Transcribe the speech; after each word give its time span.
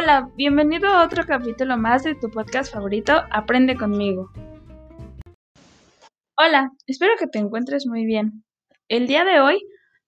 Hola, 0.00 0.30
bienvenido 0.36 0.86
a 0.86 1.04
otro 1.04 1.24
capítulo 1.26 1.76
más 1.76 2.04
de 2.04 2.14
tu 2.14 2.30
podcast 2.30 2.72
favorito, 2.72 3.20
Aprende 3.32 3.76
conmigo. 3.76 4.30
Hola, 6.36 6.70
espero 6.86 7.14
que 7.18 7.26
te 7.26 7.40
encuentres 7.40 7.84
muy 7.84 8.04
bien. 8.06 8.44
El 8.86 9.08
día 9.08 9.24
de 9.24 9.40
hoy 9.40 9.60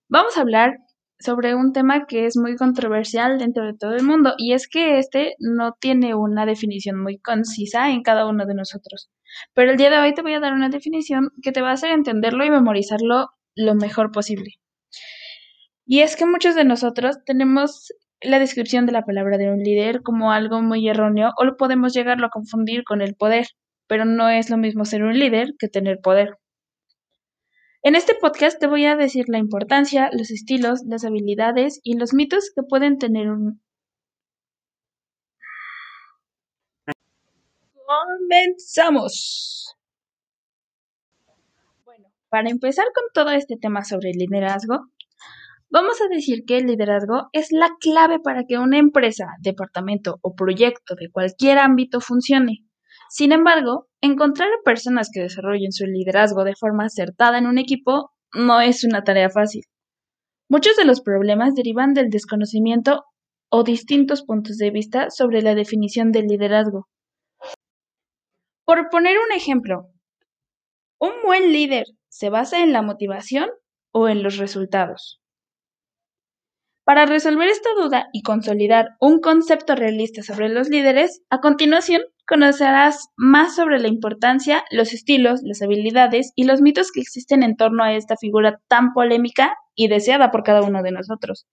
vamos 0.08 0.36
a 0.36 0.42
hablar 0.42 0.76
sobre 1.18 1.56
un 1.56 1.72
tema 1.72 2.06
que 2.06 2.26
es 2.26 2.36
muy 2.36 2.54
controversial 2.54 3.40
dentro 3.40 3.64
de 3.64 3.74
todo 3.76 3.96
el 3.96 4.04
mundo 4.04 4.34
y 4.38 4.52
es 4.52 4.68
que 4.68 5.00
este 5.00 5.34
no 5.40 5.74
tiene 5.80 6.14
una 6.14 6.46
definición 6.46 7.02
muy 7.02 7.18
concisa 7.18 7.90
en 7.90 8.04
cada 8.04 8.28
uno 8.28 8.46
de 8.46 8.54
nosotros. 8.54 9.10
Pero 9.54 9.72
el 9.72 9.76
día 9.76 9.90
de 9.90 9.98
hoy 9.98 10.14
te 10.14 10.22
voy 10.22 10.34
a 10.34 10.40
dar 10.40 10.52
una 10.52 10.68
definición 10.68 11.30
que 11.42 11.50
te 11.50 11.62
va 11.62 11.70
a 11.70 11.74
hacer 11.74 11.90
entenderlo 11.90 12.44
y 12.44 12.50
memorizarlo 12.50 13.30
lo 13.56 13.74
mejor 13.74 14.12
posible. 14.12 14.52
Y 15.84 16.02
es 16.02 16.14
que 16.14 16.26
muchos 16.26 16.54
de 16.54 16.64
nosotros 16.64 17.16
tenemos 17.26 17.88
la 18.22 18.38
descripción 18.38 18.86
de 18.86 18.92
la 18.92 19.04
palabra 19.04 19.38
de 19.38 19.50
un 19.50 19.62
líder 19.62 20.02
como 20.02 20.32
algo 20.32 20.62
muy 20.62 20.88
erróneo 20.88 21.30
o 21.36 21.56
podemos 21.56 21.94
llegarlo 21.94 22.26
a 22.26 22.30
confundir 22.30 22.84
con 22.84 23.00
el 23.02 23.14
poder, 23.14 23.46
pero 23.86 24.04
no 24.04 24.28
es 24.28 24.50
lo 24.50 24.56
mismo 24.56 24.84
ser 24.84 25.02
un 25.02 25.18
líder 25.18 25.54
que 25.58 25.68
tener 25.68 26.00
poder. 26.00 26.36
En 27.82 27.96
este 27.96 28.14
podcast 28.14 28.60
te 28.60 28.66
voy 28.66 28.84
a 28.84 28.94
decir 28.94 29.24
la 29.28 29.38
importancia, 29.38 30.10
los 30.12 30.30
estilos, 30.30 30.82
las 30.86 31.04
habilidades 31.04 31.80
y 31.82 31.96
los 31.96 32.12
mitos 32.12 32.52
que 32.54 32.62
pueden 32.62 32.98
tener 32.98 33.30
un... 33.30 33.62
Comenzamos. 37.86 39.74
Bueno, 41.86 42.12
para 42.28 42.50
empezar 42.50 42.84
con 42.94 43.04
todo 43.14 43.30
este 43.30 43.56
tema 43.56 43.82
sobre 43.82 44.12
liderazgo, 44.12 44.84
Vamos 45.72 46.00
a 46.00 46.08
decir 46.08 46.44
que 46.44 46.58
el 46.58 46.66
liderazgo 46.66 47.28
es 47.32 47.52
la 47.52 47.70
clave 47.78 48.18
para 48.18 48.44
que 48.44 48.58
una 48.58 48.78
empresa, 48.78 49.28
departamento 49.40 50.18
o 50.20 50.34
proyecto 50.34 50.96
de 50.96 51.12
cualquier 51.12 51.58
ámbito 51.58 52.00
funcione. 52.00 52.64
Sin 53.08 53.30
embargo, 53.30 53.86
encontrar 54.00 54.48
personas 54.64 55.10
que 55.14 55.20
desarrollen 55.20 55.70
su 55.70 55.86
liderazgo 55.86 56.42
de 56.42 56.56
forma 56.56 56.86
acertada 56.86 57.38
en 57.38 57.46
un 57.46 57.56
equipo 57.56 58.10
no 58.34 58.60
es 58.60 58.82
una 58.82 59.04
tarea 59.04 59.30
fácil. 59.30 59.62
Muchos 60.48 60.76
de 60.76 60.84
los 60.84 61.02
problemas 61.02 61.54
derivan 61.54 61.94
del 61.94 62.10
desconocimiento 62.10 63.04
o 63.48 63.62
distintos 63.62 64.24
puntos 64.24 64.56
de 64.56 64.72
vista 64.72 65.08
sobre 65.10 65.40
la 65.40 65.54
definición 65.54 66.10
del 66.10 66.26
liderazgo. 66.26 66.88
Por 68.64 68.88
poner 68.90 69.18
un 69.18 69.30
ejemplo, 69.36 69.86
¿un 70.98 71.12
buen 71.24 71.52
líder 71.52 71.86
se 72.08 72.28
basa 72.28 72.60
en 72.60 72.72
la 72.72 72.82
motivación 72.82 73.50
o 73.92 74.08
en 74.08 74.24
los 74.24 74.36
resultados? 74.38 75.20
Para 76.90 77.06
resolver 77.06 77.48
esta 77.48 77.70
duda 77.80 78.08
y 78.12 78.22
consolidar 78.22 78.96
un 78.98 79.20
concepto 79.20 79.76
realista 79.76 80.24
sobre 80.24 80.48
los 80.48 80.68
líderes, 80.68 81.22
a 81.30 81.38
continuación 81.38 82.02
conocerás 82.26 83.10
más 83.14 83.54
sobre 83.54 83.78
la 83.78 83.86
importancia, 83.86 84.64
los 84.72 84.92
estilos, 84.92 85.38
las 85.44 85.62
habilidades 85.62 86.32
y 86.34 86.46
los 86.46 86.60
mitos 86.60 86.90
que 86.90 87.00
existen 87.00 87.44
en 87.44 87.54
torno 87.54 87.84
a 87.84 87.94
esta 87.94 88.16
figura 88.16 88.60
tan 88.66 88.92
polémica 88.92 89.54
y 89.76 89.86
deseada 89.86 90.32
por 90.32 90.42
cada 90.42 90.62
uno 90.62 90.82
de 90.82 90.90
nosotros. 90.90 91.46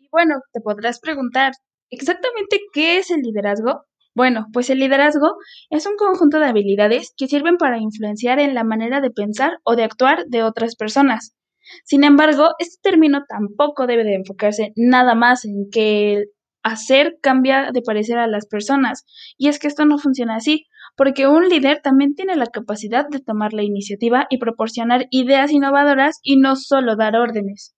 Y 0.00 0.08
bueno, 0.10 0.40
te 0.52 0.60
podrás 0.60 0.98
preguntar, 0.98 1.52
¿exactamente 1.90 2.58
qué 2.72 2.98
es 2.98 3.12
el 3.12 3.20
liderazgo? 3.20 3.84
Bueno, 4.16 4.48
pues 4.52 4.68
el 4.70 4.80
liderazgo 4.80 5.36
es 5.70 5.86
un 5.86 5.94
conjunto 5.94 6.40
de 6.40 6.46
habilidades 6.46 7.14
que 7.16 7.28
sirven 7.28 7.56
para 7.56 7.78
influenciar 7.78 8.40
en 8.40 8.52
la 8.56 8.64
manera 8.64 9.00
de 9.00 9.12
pensar 9.12 9.58
o 9.62 9.76
de 9.76 9.84
actuar 9.84 10.24
de 10.26 10.42
otras 10.42 10.74
personas. 10.74 11.36
Sin 11.84 12.04
embargo, 12.04 12.50
este 12.58 12.78
término 12.82 13.24
tampoco 13.28 13.86
debe 13.86 14.04
de 14.04 14.14
enfocarse 14.14 14.72
nada 14.76 15.14
más 15.14 15.44
en 15.44 15.68
que 15.70 16.24
hacer 16.62 17.18
cambia 17.22 17.70
de 17.72 17.82
parecer 17.82 18.18
a 18.18 18.26
las 18.26 18.46
personas. 18.46 19.04
Y 19.38 19.48
es 19.48 19.58
que 19.58 19.68
esto 19.68 19.84
no 19.84 19.98
funciona 19.98 20.36
así, 20.36 20.66
porque 20.96 21.26
un 21.26 21.48
líder 21.48 21.80
también 21.82 22.14
tiene 22.14 22.36
la 22.36 22.46
capacidad 22.46 23.08
de 23.08 23.20
tomar 23.20 23.52
la 23.52 23.62
iniciativa 23.62 24.26
y 24.30 24.38
proporcionar 24.38 25.06
ideas 25.10 25.50
innovadoras 25.52 26.18
y 26.22 26.36
no 26.38 26.56
solo 26.56 26.96
dar 26.96 27.16
órdenes. 27.16 27.74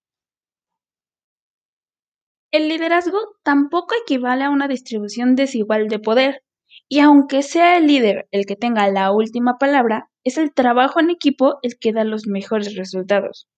El 2.50 2.68
liderazgo 2.68 3.18
tampoco 3.42 3.94
equivale 4.02 4.44
a 4.44 4.50
una 4.50 4.68
distribución 4.68 5.36
desigual 5.36 5.88
de 5.88 5.98
poder, 5.98 6.42
y 6.88 7.00
aunque 7.00 7.42
sea 7.42 7.78
el 7.78 7.86
líder 7.86 8.28
el 8.30 8.44
que 8.44 8.56
tenga 8.56 8.88
la 8.90 9.10
última 9.12 9.56
palabra, 9.58 10.10
es 10.24 10.36
el 10.36 10.52
trabajo 10.52 11.00
en 11.00 11.08
equipo 11.10 11.58
el 11.62 11.78
que 11.78 11.92
da 11.92 12.04
los 12.04 12.26
mejores 12.26 12.76
resultados. 12.76 13.48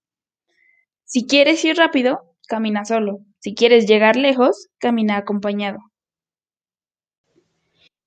Si 1.06 1.26
quieres 1.26 1.64
ir 1.64 1.76
rápido, 1.76 2.34
camina 2.48 2.84
solo. 2.84 3.20
Si 3.38 3.54
quieres 3.54 3.86
llegar 3.86 4.16
lejos, 4.16 4.68
camina 4.78 5.16
acompañado. 5.16 5.78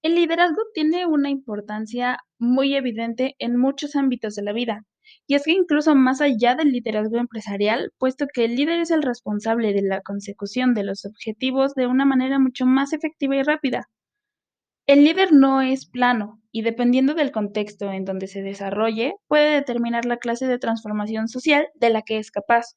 El 0.02 0.16
liderazgo 0.16 0.62
tiene 0.74 1.06
una 1.06 1.30
importancia 1.30 2.20
muy 2.40 2.76
evidente 2.76 3.36
en 3.40 3.58
muchos 3.58 3.96
ámbitos 3.96 4.36
de 4.36 4.44
la 4.44 4.54
vida, 4.54 4.84
y 5.28 5.36
es 5.36 5.44
que 5.44 5.52
incluso 5.52 5.96
más 5.96 6.22
allá 6.22 6.56
del 6.56 6.72
liderazgo 6.72 7.18
empresarial, 7.18 7.92
puesto 7.98 8.26
que 8.34 8.46
el 8.46 8.56
líder 8.56 8.80
es 8.80 8.92
el 8.92 9.04
responsable 9.04 9.74
de 9.74 9.82
la 9.84 10.02
consecución 10.02 10.74
de 10.74 10.84
los 10.84 11.06
objetivos 11.06 11.76
de 11.76 11.88
una 11.88 12.06
manera 12.06 12.40
mucho 12.40 12.66
más 12.66 12.94
efectiva 12.94 13.36
y 13.36 13.44
rápida. 13.44 13.90
El 14.88 15.04
líder 15.04 15.34
no 15.34 15.62
es 15.62 15.86
plano 15.86 16.42
y 16.52 16.62
dependiendo 16.64 17.14
del 17.14 17.32
contexto 17.32 17.92
en 17.92 18.06
donde 18.06 18.28
se 18.28 18.42
desarrolle, 18.42 19.16
puede 19.28 19.52
determinar 19.52 20.06
la 20.06 20.18
clase 20.18 20.48
de 20.48 20.60
transformación 20.60 21.28
social 21.28 21.68
de 21.76 21.90
la 21.90 22.02
que 22.02 22.18
es 22.18 22.32
capaz. 22.32 22.76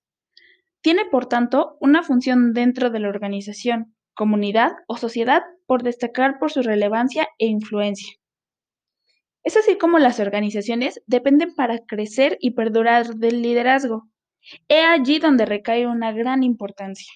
Tiene, 0.83 1.05
por 1.05 1.27
tanto, 1.27 1.77
una 1.81 2.03
función 2.03 2.53
dentro 2.53 2.91
de 2.91 3.01
la 3.01 3.09
organización, 3.09 3.95
comunidad 4.15 4.73
o 4.87 4.97
sociedad 4.97 5.43
por 5.67 5.83
destacar 5.83 6.39
por 6.39 6.51
su 6.51 6.63
relevancia 6.63 7.29
e 7.39 7.47
influencia. 7.47 8.15
Es 9.43 9.57
así 9.57 9.79
como 9.79 9.99
las 9.99 10.21
organizaciones 10.21 11.03
dependen 11.07 11.55
para 11.55 11.79
crecer 11.79 12.37
y 12.41 12.53
perdurar 12.53 13.15
del 13.15 13.43
liderazgo. 13.43 14.09
He 14.69 14.81
allí 14.81 15.19
donde 15.19 15.47
recae 15.47 15.87
una 15.87 16.13
gran 16.13 16.43
importancia. 16.43 17.12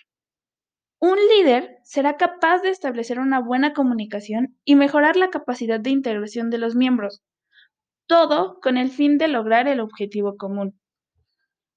Un 1.01 1.19
líder 1.37 1.79
será 1.83 2.17
capaz 2.17 2.63
de 2.63 2.71
establecer 2.71 3.19
una 3.19 3.41
buena 3.41 3.75
comunicación 3.75 4.57
y 4.65 4.75
mejorar 4.75 5.17
la 5.17 5.29
capacidad 5.29 5.79
de 5.79 5.91
integración 5.91 6.49
de 6.49 6.59
los 6.59 6.75
miembros, 6.75 7.23
todo 8.07 8.59
con 8.61 8.79
el 8.79 8.91
fin 8.91 9.19
de 9.19 9.29
lograr 9.29 9.69
el 9.69 9.81
objetivo 9.81 10.37
común. 10.37 10.81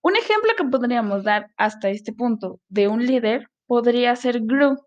Un 0.07 0.16
ejemplo 0.16 0.53
que 0.56 0.63
podríamos 0.63 1.25
dar 1.25 1.51
hasta 1.57 1.90
este 1.90 2.13
punto 2.13 2.62
de 2.69 2.88
un 2.88 3.06
líder 3.06 3.50
podría 3.66 4.16
ser 4.16 4.40
Gru. 4.40 4.78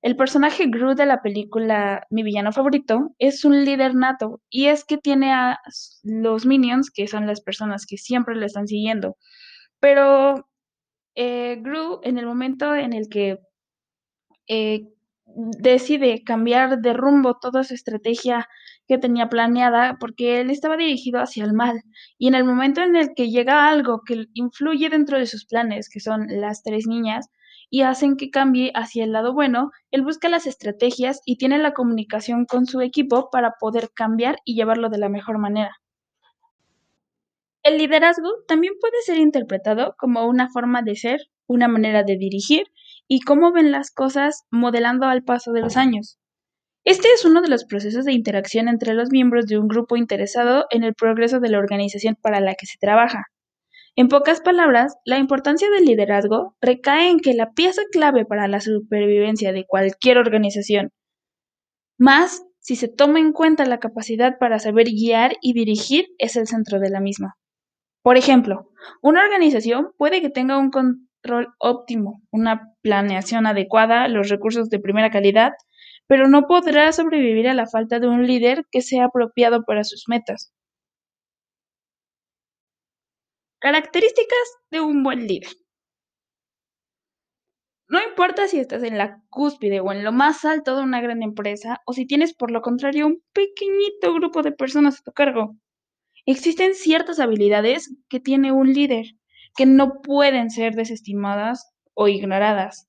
El 0.00 0.16
personaje 0.16 0.68
Gru 0.68 0.94
de 0.94 1.04
la 1.04 1.20
película 1.20 2.06
Mi 2.08 2.22
villano 2.22 2.52
favorito 2.52 3.14
es 3.18 3.44
un 3.44 3.66
líder 3.66 3.94
nato 3.94 4.40
y 4.48 4.68
es 4.68 4.86
que 4.86 4.96
tiene 4.96 5.30
a 5.30 5.60
los 6.02 6.46
minions, 6.46 6.90
que 6.90 7.06
son 7.06 7.26
las 7.26 7.42
personas 7.42 7.84
que 7.84 7.98
siempre 7.98 8.34
le 8.34 8.46
están 8.46 8.66
siguiendo. 8.66 9.18
Pero 9.78 10.48
eh, 11.14 11.58
Gru, 11.60 12.00
en 12.02 12.16
el 12.16 12.24
momento 12.24 12.74
en 12.74 12.94
el 12.94 13.10
que 13.10 13.38
eh, 14.48 14.88
decide 15.26 16.22
cambiar 16.24 16.80
de 16.80 16.92
rumbo 16.92 17.38
toda 17.38 17.64
su 17.64 17.74
estrategia 17.74 18.48
que 18.86 18.98
tenía 18.98 19.28
planeada 19.28 19.96
porque 19.98 20.40
él 20.40 20.50
estaba 20.50 20.76
dirigido 20.76 21.20
hacia 21.20 21.44
el 21.44 21.52
mal 21.52 21.82
y 22.18 22.28
en 22.28 22.34
el 22.34 22.44
momento 22.44 22.80
en 22.82 22.96
el 22.96 23.14
que 23.14 23.28
llega 23.28 23.68
algo 23.68 24.02
que 24.06 24.26
influye 24.34 24.88
dentro 24.88 25.18
de 25.18 25.26
sus 25.26 25.44
planes, 25.44 25.88
que 25.88 26.00
son 26.00 26.26
las 26.28 26.62
tres 26.62 26.86
niñas, 26.86 27.28
y 27.68 27.82
hacen 27.82 28.16
que 28.16 28.30
cambie 28.30 28.70
hacia 28.74 29.04
el 29.04 29.12
lado 29.12 29.34
bueno, 29.34 29.70
él 29.90 30.02
busca 30.02 30.28
las 30.28 30.46
estrategias 30.46 31.20
y 31.26 31.36
tiene 31.36 31.58
la 31.58 31.74
comunicación 31.74 32.46
con 32.46 32.66
su 32.66 32.80
equipo 32.80 33.28
para 33.30 33.54
poder 33.58 33.90
cambiar 33.92 34.38
y 34.44 34.54
llevarlo 34.54 34.88
de 34.88 34.98
la 34.98 35.08
mejor 35.08 35.38
manera. 35.38 35.76
El 37.64 37.78
liderazgo 37.78 38.30
también 38.46 38.74
puede 38.80 39.02
ser 39.04 39.18
interpretado 39.18 39.96
como 39.98 40.26
una 40.26 40.48
forma 40.48 40.82
de 40.82 40.94
ser, 40.94 41.20
una 41.48 41.66
manera 41.66 42.04
de 42.04 42.16
dirigir 42.16 42.68
y 43.08 43.20
cómo 43.20 43.52
ven 43.52 43.72
las 43.72 43.90
cosas 43.90 44.44
modelando 44.50 45.06
al 45.06 45.22
paso 45.22 45.52
de 45.52 45.60
los 45.60 45.76
años. 45.76 46.18
Este 46.84 47.08
es 47.08 47.24
uno 47.24 47.42
de 47.42 47.48
los 47.48 47.64
procesos 47.64 48.04
de 48.04 48.12
interacción 48.12 48.68
entre 48.68 48.94
los 48.94 49.10
miembros 49.10 49.46
de 49.46 49.58
un 49.58 49.68
grupo 49.68 49.96
interesado 49.96 50.66
en 50.70 50.84
el 50.84 50.94
progreso 50.94 51.40
de 51.40 51.48
la 51.48 51.58
organización 51.58 52.16
para 52.20 52.40
la 52.40 52.54
que 52.54 52.66
se 52.66 52.78
trabaja. 52.78 53.24
En 53.96 54.08
pocas 54.08 54.40
palabras, 54.40 54.96
la 55.04 55.18
importancia 55.18 55.68
del 55.70 55.84
liderazgo 55.84 56.54
recae 56.60 57.08
en 57.10 57.18
que 57.18 57.34
la 57.34 57.52
pieza 57.52 57.82
clave 57.90 58.24
para 58.24 58.46
la 58.46 58.60
supervivencia 58.60 59.52
de 59.52 59.64
cualquier 59.66 60.18
organización, 60.18 60.92
más 61.98 62.42
si 62.58 62.76
se 62.76 62.88
toma 62.88 63.20
en 63.20 63.32
cuenta 63.32 63.64
la 63.64 63.78
capacidad 63.78 64.38
para 64.38 64.58
saber 64.58 64.88
guiar 64.88 65.36
y 65.40 65.54
dirigir, 65.54 66.08
es 66.18 66.36
el 66.36 66.46
centro 66.46 66.78
de 66.78 66.90
la 66.90 67.00
misma. 67.00 67.36
Por 68.02 68.16
ejemplo, 68.16 68.70
una 69.02 69.22
organización 69.22 69.92
puede 69.96 70.20
que 70.20 70.30
tenga 70.30 70.58
un 70.58 70.70
control 71.26 71.54
óptimo, 71.58 72.22
una 72.30 72.72
planeación 72.82 73.46
adecuada, 73.46 74.08
los 74.08 74.28
recursos 74.28 74.70
de 74.70 74.78
primera 74.78 75.10
calidad, 75.10 75.52
pero 76.06 76.28
no 76.28 76.46
podrá 76.46 76.92
sobrevivir 76.92 77.48
a 77.48 77.54
la 77.54 77.66
falta 77.66 77.98
de 77.98 78.08
un 78.08 78.26
líder 78.26 78.64
que 78.70 78.80
sea 78.80 79.06
apropiado 79.06 79.64
para 79.64 79.82
sus 79.82 80.04
metas. 80.08 80.52
Características 83.60 84.46
de 84.70 84.80
un 84.80 85.02
buen 85.02 85.26
líder. 85.26 85.50
No 87.88 87.98
importa 88.02 88.46
si 88.46 88.58
estás 88.58 88.82
en 88.82 88.98
la 88.98 89.20
cúspide 89.28 89.80
o 89.80 89.92
en 89.92 90.04
lo 90.04 90.12
más 90.12 90.44
alto 90.44 90.76
de 90.76 90.82
una 90.82 91.00
gran 91.00 91.22
empresa 91.22 91.80
o 91.86 91.92
si 91.92 92.06
tienes 92.06 92.34
por 92.34 92.50
lo 92.50 92.60
contrario 92.60 93.06
un 93.06 93.22
pequeñito 93.32 94.12
grupo 94.14 94.42
de 94.42 94.52
personas 94.52 95.00
a 95.00 95.02
tu 95.04 95.12
cargo. 95.12 95.56
Existen 96.24 96.74
ciertas 96.74 97.20
habilidades 97.20 97.94
que 98.08 98.20
tiene 98.20 98.52
un 98.52 98.72
líder 98.72 99.06
que 99.56 99.66
no 99.66 100.00
pueden 100.02 100.50
ser 100.50 100.74
desestimadas 100.74 101.72
o 101.94 102.08
ignoradas. 102.08 102.88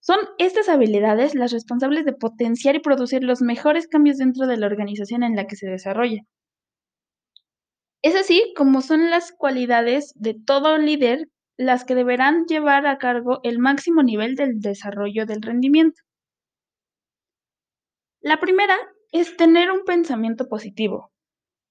Son 0.00 0.18
estas 0.38 0.68
habilidades 0.68 1.34
las 1.34 1.52
responsables 1.52 2.04
de 2.04 2.14
potenciar 2.14 2.74
y 2.74 2.80
producir 2.80 3.22
los 3.22 3.42
mejores 3.42 3.86
cambios 3.86 4.16
dentro 4.16 4.46
de 4.46 4.56
la 4.56 4.66
organización 4.66 5.22
en 5.22 5.36
la 5.36 5.46
que 5.46 5.56
se 5.56 5.68
desarrolla. 5.68 6.22
Es 8.02 8.16
así 8.16 8.54
como 8.56 8.80
son 8.80 9.10
las 9.10 9.30
cualidades 9.32 10.12
de 10.16 10.34
todo 10.34 10.78
líder 10.78 11.28
las 11.58 11.84
que 11.84 11.94
deberán 11.94 12.46
llevar 12.46 12.86
a 12.86 12.96
cargo 12.96 13.40
el 13.42 13.58
máximo 13.58 14.02
nivel 14.02 14.36
del 14.36 14.60
desarrollo 14.60 15.26
del 15.26 15.42
rendimiento. 15.42 16.00
La 18.22 18.40
primera 18.40 18.76
es 19.12 19.36
tener 19.36 19.70
un 19.70 19.84
pensamiento 19.84 20.48
positivo. 20.48 21.12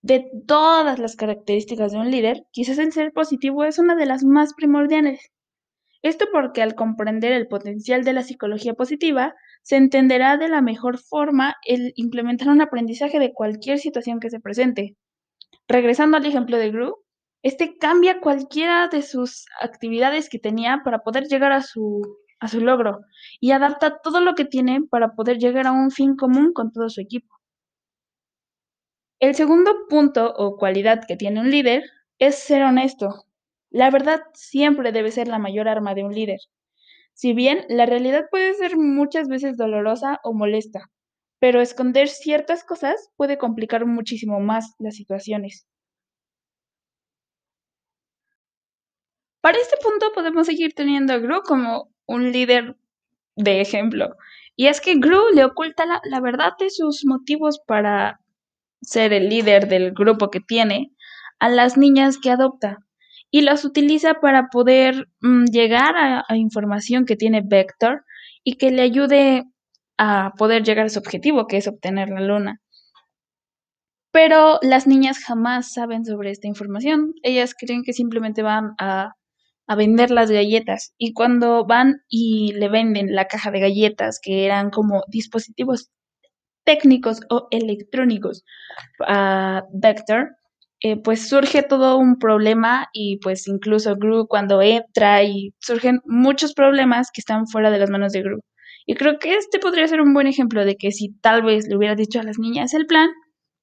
De 0.01 0.31
todas 0.47 0.97
las 0.97 1.15
características 1.17 1.91
de 1.91 1.97
un 1.97 2.09
líder, 2.09 2.45
quizás 2.51 2.77
el 2.77 2.93
ser 2.93 3.11
positivo 3.11 3.65
es 3.65 3.79
una 3.79 3.95
de 3.95 4.05
las 4.05 4.23
más 4.23 4.53
primordiales. 4.53 5.31
Esto 6.01 6.27
porque 6.31 6.61
al 6.61 6.75
comprender 6.75 7.33
el 7.33 7.47
potencial 7.47 8.05
de 8.05 8.13
la 8.13 8.23
psicología 8.23 8.73
positiva, 8.73 9.35
se 9.61 9.75
entenderá 9.75 10.37
de 10.37 10.47
la 10.47 10.61
mejor 10.61 10.99
forma 10.99 11.57
el 11.65 11.91
implementar 11.95 12.47
un 12.47 12.61
aprendizaje 12.61 13.19
de 13.19 13.33
cualquier 13.33 13.79
situación 13.79 14.21
que 14.21 14.29
se 14.29 14.39
presente. 14.39 14.95
Regresando 15.67 16.15
al 16.15 16.25
ejemplo 16.25 16.57
de 16.57 16.71
Gru, 16.71 16.95
este 17.43 17.77
cambia 17.77 18.21
cualquiera 18.21 18.87
de 18.87 19.01
sus 19.01 19.45
actividades 19.61 20.29
que 20.29 20.39
tenía 20.39 20.81
para 20.85 20.99
poder 20.99 21.25
llegar 21.25 21.51
a 21.51 21.61
su, 21.61 22.01
a 22.39 22.47
su 22.47 22.61
logro 22.61 22.99
y 23.41 23.51
adapta 23.51 23.99
todo 24.01 24.21
lo 24.21 24.35
que 24.35 24.45
tiene 24.45 24.81
para 24.89 25.13
poder 25.13 25.37
llegar 25.37 25.67
a 25.67 25.73
un 25.73 25.91
fin 25.91 26.15
común 26.15 26.53
con 26.53 26.71
todo 26.71 26.89
su 26.89 27.01
equipo. 27.01 27.38
El 29.19 29.35
segundo 29.35 29.71
punto 29.89 30.33
o 30.37 30.55
cualidad 30.55 31.01
que 31.05 31.17
tiene 31.17 31.41
un 31.41 31.51
líder 31.51 31.83
es 32.19 32.35
ser 32.35 32.63
honesto. 32.63 33.25
La 33.69 33.91
verdad 33.91 34.21
siempre 34.33 34.93
debe 34.93 35.11
ser 35.11 35.27
la 35.27 35.39
mayor 35.39 35.67
arma 35.67 35.93
de 35.93 36.05
un 36.05 36.15
líder. 36.15 36.39
Si 37.13 37.33
bien 37.33 37.65
la 37.67 37.85
realidad 37.85 38.27
puede 38.31 38.53
ser 38.53 38.77
muchas 38.77 39.27
veces 39.27 39.57
dolorosa 39.57 40.21
o 40.23 40.33
molesta, 40.33 40.89
pero 41.39 41.59
esconder 41.59 42.07
ciertas 42.07 42.63
cosas 42.63 43.09
puede 43.17 43.37
complicar 43.37 43.85
muchísimo 43.85 44.39
más 44.39 44.75
las 44.79 44.95
situaciones. 44.95 45.67
Para 49.41 49.57
este 49.57 49.75
punto 49.83 50.13
podemos 50.13 50.47
seguir 50.47 50.73
teniendo 50.73 51.11
a 51.11 51.17
Gru 51.17 51.41
como 51.43 51.89
un 52.05 52.31
líder 52.31 52.77
de 53.35 53.59
ejemplo. 53.59 54.15
Y 54.55 54.67
es 54.67 54.79
que 54.79 54.95
Gru 54.95 55.29
le 55.33 55.43
oculta 55.43 55.85
la, 55.85 56.01
la, 56.05 56.21
verdad 56.21 56.53
de 56.57 56.69
sus 56.69 57.05
motivos 57.05 57.59
para 57.65 58.21
ser 58.81 59.13
el 59.13 59.29
líder 59.29 59.67
del 59.67 59.91
grupo 59.91 60.29
que 60.29 60.39
tiene 60.39 60.91
a 61.39 61.49
las 61.49 61.77
niñas 61.77 62.17
que 62.17 62.31
adopta 62.31 62.77
y 63.31 63.41
las 63.41 63.65
utiliza 63.65 64.15
para 64.15 64.47
poder 64.51 65.07
mmm, 65.21 65.45
llegar 65.45 65.95
a, 65.97 66.35
información 66.35 67.05
que 67.05 67.15
tiene 67.15 67.41
Vector 67.45 68.03
y 68.43 68.57
que 68.57 68.71
le 68.71 68.81
ayude 68.81 69.43
a 69.97 70.31
poder 70.37 70.63
llegar 70.63 70.85
a 70.85 70.89
su 70.89 70.99
objetivo, 70.99 71.45
que 71.47 71.57
es 71.57 71.67
obtener 71.67 72.09
la 72.09 72.21
luna. 72.21 72.61
Pero 74.11 74.57
las 74.63 74.87
niñas 74.87 75.19
jamás 75.19 75.73
saben 75.73 76.03
sobre 76.05 76.31
esta 76.31 76.47
información. 76.47 77.13
Ellas 77.21 77.53
creen 77.57 77.83
que 77.83 77.93
simplemente 77.93 78.41
van 78.41 78.71
a 78.79 79.13
vender 79.77 80.09
las 80.09 80.31
galletas 80.31 80.95
y 80.97 81.13
cuando 81.13 81.65
van 81.65 82.01
y 82.09 82.53
le 82.53 82.69
venden 82.69 83.13
la 83.13 83.25
caja 83.25 83.51
de 83.51 83.59
galletas 83.59 84.19
que 84.19 84.45
eran 84.45 84.71
como 84.71 85.03
dispositivos 85.07 85.91
técnicos 86.69 87.21
o 87.31 87.47
electrónicos 87.49 88.43
a 89.07 89.63
uh, 89.65 89.79
Vector, 89.81 90.35
eh, 90.81 90.97
pues 91.01 91.27
surge 91.27 91.63
todo 91.63 91.97
un 91.97 92.19
problema 92.19 92.89
y 92.93 93.17
pues 93.23 93.47
incluso 93.47 93.95
Gru 93.95 94.27
cuando 94.27 94.61
entra 94.61 95.23
y 95.23 95.55
surgen 95.59 95.99
muchos 96.05 96.53
problemas 96.53 97.09
que 97.11 97.21
están 97.21 97.47
fuera 97.47 97.71
de 97.71 97.79
las 97.79 97.89
manos 97.89 98.13
de 98.13 98.21
Gru. 98.21 98.39
Y 98.85 98.93
creo 98.93 99.17
que 99.17 99.33
este 99.33 99.57
podría 99.57 99.87
ser 99.87 99.99
un 99.99 100.13
buen 100.13 100.27
ejemplo 100.27 100.63
de 100.63 100.75
que 100.75 100.91
si 100.91 101.09
tal 101.21 101.41
vez 101.41 101.67
le 101.67 101.75
hubiera 101.75 101.95
dicho 101.95 102.19
a 102.19 102.23
las 102.23 102.37
niñas 102.37 102.75
el 102.75 102.85
plan, 102.85 103.09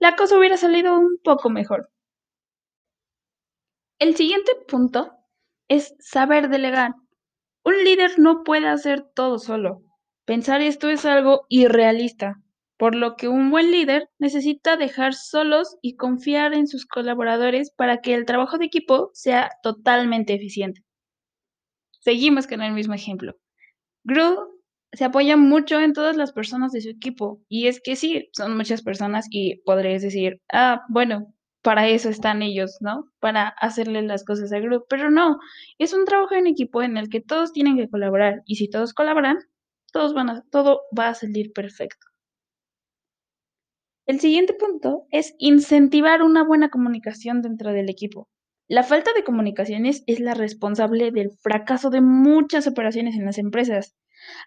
la 0.00 0.16
cosa 0.16 0.36
hubiera 0.36 0.56
salido 0.56 0.98
un 0.98 1.18
poco 1.22 1.48
mejor. 1.48 1.88
El 4.00 4.16
siguiente 4.16 4.50
punto 4.66 5.12
es 5.68 5.94
saber 6.00 6.48
delegar. 6.48 6.90
Un 7.64 7.84
líder 7.84 8.18
no 8.18 8.42
puede 8.42 8.66
hacer 8.66 9.04
todo 9.14 9.38
solo. 9.38 9.82
Pensar 10.24 10.60
esto 10.60 10.90
es 10.90 11.04
algo 11.04 11.46
irrealista, 11.48 12.40
por 12.76 12.94
lo 12.94 13.16
que 13.16 13.28
un 13.28 13.50
buen 13.50 13.70
líder 13.70 14.08
necesita 14.18 14.76
dejar 14.76 15.14
solos 15.14 15.76
y 15.82 15.96
confiar 15.96 16.54
en 16.54 16.66
sus 16.66 16.86
colaboradores 16.86 17.70
para 17.70 18.00
que 18.00 18.14
el 18.14 18.26
trabajo 18.26 18.58
de 18.58 18.66
equipo 18.66 19.10
sea 19.14 19.50
totalmente 19.62 20.34
eficiente. 20.34 20.82
Seguimos 22.00 22.46
con 22.46 22.62
el 22.62 22.72
mismo 22.72 22.94
ejemplo. 22.94 23.36
Gru 24.04 24.60
se 24.92 25.04
apoya 25.04 25.36
mucho 25.36 25.80
en 25.80 25.92
todas 25.92 26.16
las 26.16 26.32
personas 26.32 26.72
de 26.72 26.80
su 26.80 26.90
equipo 26.90 27.42
y 27.48 27.66
es 27.66 27.80
que 27.82 27.96
sí, 27.96 28.28
son 28.32 28.56
muchas 28.56 28.82
personas 28.82 29.26
y 29.30 29.56
podrías 29.62 30.02
decir, 30.02 30.40
ah, 30.52 30.82
bueno, 30.88 31.34
para 31.62 31.88
eso 31.88 32.08
están 32.08 32.42
ellos, 32.42 32.76
¿no? 32.80 33.10
Para 33.18 33.48
hacerle 33.48 34.02
las 34.02 34.24
cosas 34.24 34.52
al 34.52 34.62
grupo. 34.62 34.86
Pero 34.88 35.10
no, 35.10 35.38
es 35.78 35.92
un 35.92 36.04
trabajo 36.04 36.34
en 36.34 36.46
equipo 36.46 36.82
en 36.82 36.96
el 36.96 37.08
que 37.08 37.20
todos 37.20 37.52
tienen 37.52 37.76
que 37.76 37.88
colaborar 37.90 38.42
y 38.46 38.56
si 38.56 38.70
todos 38.70 38.94
colaboran, 38.94 39.38
todos 39.92 40.14
van 40.14 40.30
a, 40.30 40.42
todo 40.52 40.82
va 40.96 41.08
a 41.08 41.14
salir 41.14 41.52
perfecto. 41.52 42.06
El 44.06 44.20
siguiente 44.20 44.54
punto 44.54 45.06
es 45.10 45.34
incentivar 45.38 46.22
una 46.22 46.44
buena 46.44 46.68
comunicación 46.68 47.42
dentro 47.42 47.72
del 47.72 47.88
equipo. 47.88 48.28
La 48.68 48.84
falta 48.84 49.12
de 49.12 49.24
comunicaciones 49.24 50.04
es 50.06 50.20
la 50.20 50.34
responsable 50.34 51.10
del 51.10 51.32
fracaso 51.32 51.90
de 51.90 52.00
muchas 52.00 52.68
operaciones 52.68 53.16
en 53.16 53.24
las 53.24 53.38
empresas. 53.38 53.96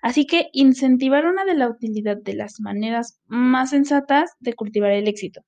Así 0.02 0.26
que 0.26 0.48
incentivar 0.54 1.26
una 1.26 1.44
de 1.44 1.56
la 1.56 1.70
utilidad 1.70 2.16
de 2.18 2.36
las 2.36 2.62
maneras 2.62 3.20
más 3.26 3.72
sensatas 3.72 4.32
de 4.40 4.54
cultivar 4.54 4.92
el 4.92 5.10
éxito. 5.10 5.42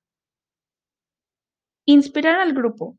Inspirar 1.86 2.38
al 2.38 2.52
grupo. 2.52 2.98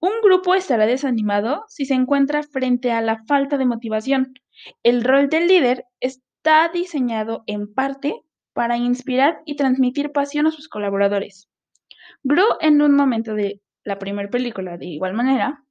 Un 0.00 0.12
grupo 0.22 0.54
estará 0.54 0.86
desanimado 0.86 1.64
si 1.68 1.84
se 1.84 1.94
encuentra 1.94 2.42
frente 2.42 2.90
a 2.90 3.02
la 3.02 3.22
falta 3.26 3.58
de 3.58 3.66
motivación. 3.66 4.32
El 4.82 5.04
rol 5.04 5.28
del 5.28 5.46
líder 5.46 5.84
está 6.00 6.70
diseñado 6.72 7.44
en 7.46 7.72
parte 7.72 8.22
para 8.58 8.76
inspirar 8.76 9.38
y 9.44 9.54
transmitir 9.54 10.10
pasión 10.10 10.48
a 10.48 10.50
sus 10.50 10.68
colaboradores. 10.68 11.48
Gru, 12.24 12.42
en 12.60 12.82
un 12.82 12.96
momento 12.96 13.34
de 13.34 13.62
la 13.84 14.00
primera 14.00 14.28
película, 14.28 14.76
de 14.76 14.86
igual 14.86 15.14
manera, 15.14 15.62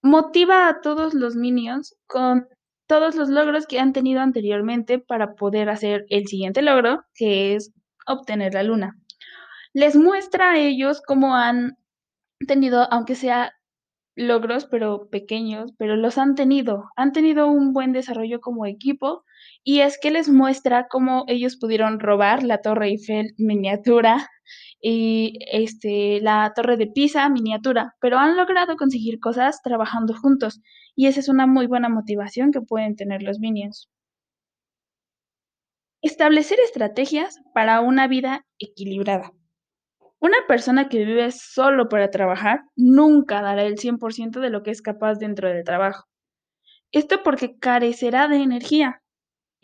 motiva 0.00 0.68
a 0.68 0.80
todos 0.80 1.14
los 1.14 1.34
minions 1.34 1.96
con 2.06 2.46
todos 2.86 3.16
los 3.16 3.28
logros 3.28 3.66
que 3.66 3.80
han 3.80 3.92
tenido 3.92 4.20
anteriormente 4.20 5.00
para 5.00 5.34
poder 5.34 5.68
hacer 5.68 6.06
el 6.10 6.28
siguiente 6.28 6.62
logro, 6.62 7.04
que 7.16 7.56
es 7.56 7.72
obtener 8.06 8.54
la 8.54 8.62
luna 8.62 8.96
les 9.74 9.96
muestra 9.96 10.52
a 10.52 10.58
ellos 10.58 11.02
cómo 11.04 11.34
han 11.34 11.76
tenido, 12.46 12.86
aunque 12.92 13.16
sea 13.16 13.52
logros, 14.14 14.66
pero 14.66 15.08
pequeños, 15.10 15.72
pero 15.76 15.96
los 15.96 16.16
han 16.16 16.36
tenido, 16.36 16.84
han 16.96 17.12
tenido 17.12 17.48
un 17.48 17.72
buen 17.72 17.92
desarrollo 17.92 18.40
como 18.40 18.66
equipo 18.66 19.24
y 19.62 19.80
es 19.80 19.98
que 20.00 20.10
les 20.10 20.28
muestra 20.28 20.88
cómo 20.88 21.24
ellos 21.28 21.56
pudieron 21.56 22.00
robar 22.00 22.42
la 22.42 22.58
Torre 22.58 22.88
Eiffel 22.88 23.34
miniatura 23.38 24.28
y 24.80 25.38
este 25.50 26.20
la 26.20 26.52
Torre 26.54 26.76
de 26.76 26.86
Pisa 26.86 27.28
miniatura, 27.28 27.94
pero 28.00 28.18
han 28.18 28.36
logrado 28.36 28.76
conseguir 28.76 29.20
cosas 29.20 29.62
trabajando 29.62 30.14
juntos 30.14 30.60
y 30.94 31.06
esa 31.06 31.20
es 31.20 31.28
una 31.28 31.46
muy 31.46 31.66
buena 31.66 31.88
motivación 31.88 32.52
que 32.52 32.60
pueden 32.60 32.96
tener 32.96 33.22
los 33.22 33.38
minions. 33.38 33.88
Establecer 36.02 36.58
estrategias 36.60 37.40
para 37.54 37.80
una 37.80 38.06
vida 38.08 38.44
equilibrada. 38.58 39.32
Una 40.20 40.36
persona 40.48 40.88
que 40.88 41.04
vive 41.04 41.30
solo 41.32 41.88
para 41.88 42.10
trabajar 42.10 42.62
nunca 42.76 43.42
dará 43.42 43.62
el 43.62 43.76
100% 43.76 44.40
de 44.40 44.50
lo 44.50 44.62
que 44.62 44.70
es 44.70 44.82
capaz 44.82 45.16
dentro 45.16 45.48
del 45.50 45.64
trabajo. 45.64 46.06
Esto 46.92 47.22
porque 47.22 47.58
carecerá 47.58 48.28
de 48.28 48.36
energía. 48.36 49.02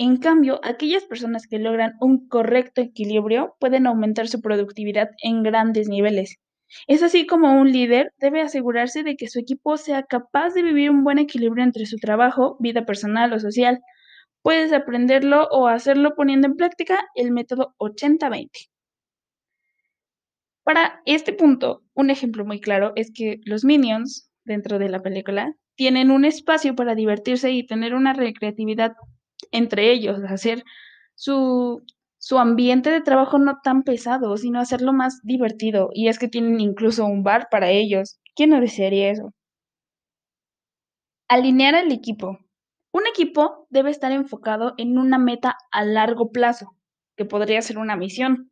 En 0.02 0.16
cambio, 0.16 0.60
aquellas 0.62 1.04
personas 1.04 1.46
que 1.46 1.58
logran 1.58 1.92
un 2.00 2.26
correcto 2.26 2.80
equilibrio 2.80 3.54
pueden 3.60 3.86
aumentar 3.86 4.28
su 4.28 4.40
productividad 4.40 5.10
en 5.22 5.42
grandes 5.42 5.90
niveles. 5.90 6.38
Es 6.86 7.02
así 7.02 7.26
como 7.26 7.60
un 7.60 7.70
líder 7.70 8.14
debe 8.16 8.40
asegurarse 8.40 9.02
de 9.02 9.14
que 9.16 9.28
su 9.28 9.38
equipo 9.38 9.76
sea 9.76 10.04
capaz 10.04 10.54
de 10.54 10.62
vivir 10.62 10.88
un 10.88 11.04
buen 11.04 11.18
equilibrio 11.18 11.62
entre 11.62 11.84
su 11.84 11.98
trabajo, 11.98 12.56
vida 12.60 12.86
personal 12.86 13.34
o 13.34 13.40
social. 13.40 13.80
Puedes 14.40 14.72
aprenderlo 14.72 15.46
o 15.50 15.66
hacerlo 15.68 16.14
poniendo 16.16 16.46
en 16.46 16.56
práctica 16.56 17.06
el 17.14 17.30
método 17.30 17.74
80-20. 17.76 18.70
Para 20.64 21.02
este 21.04 21.34
punto, 21.34 21.82
un 21.92 22.08
ejemplo 22.08 22.46
muy 22.46 22.58
claro 22.58 22.92
es 22.96 23.12
que 23.14 23.40
los 23.44 23.66
minions 23.66 24.30
dentro 24.46 24.78
de 24.78 24.88
la 24.88 25.02
película 25.02 25.52
tienen 25.74 26.10
un 26.10 26.24
espacio 26.24 26.74
para 26.74 26.94
divertirse 26.94 27.50
y 27.50 27.66
tener 27.66 27.94
una 27.94 28.14
recreatividad 28.14 28.92
entre 29.50 29.92
ellos, 29.92 30.18
hacer 30.28 30.64
su, 31.14 31.82
su 32.18 32.38
ambiente 32.38 32.90
de 32.90 33.00
trabajo 33.00 33.38
no 33.38 33.60
tan 33.62 33.82
pesado, 33.82 34.36
sino 34.36 34.60
hacerlo 34.60 34.92
más 34.92 35.20
divertido. 35.22 35.90
Y 35.92 36.08
es 36.08 36.18
que 36.18 36.28
tienen 36.28 36.60
incluso 36.60 37.04
un 37.06 37.22
bar 37.22 37.48
para 37.50 37.70
ellos. 37.70 38.20
¿Quién 38.34 38.50
no 38.50 38.60
desearía 38.60 39.10
eso? 39.10 39.32
Alinear 41.28 41.74
al 41.74 41.92
equipo. 41.92 42.38
Un 42.92 43.06
equipo 43.06 43.66
debe 43.70 43.90
estar 43.90 44.12
enfocado 44.12 44.74
en 44.76 44.98
una 44.98 45.18
meta 45.18 45.56
a 45.70 45.84
largo 45.84 46.32
plazo, 46.32 46.76
que 47.16 47.24
podría 47.24 47.62
ser 47.62 47.78
una 47.78 47.96
misión, 47.96 48.50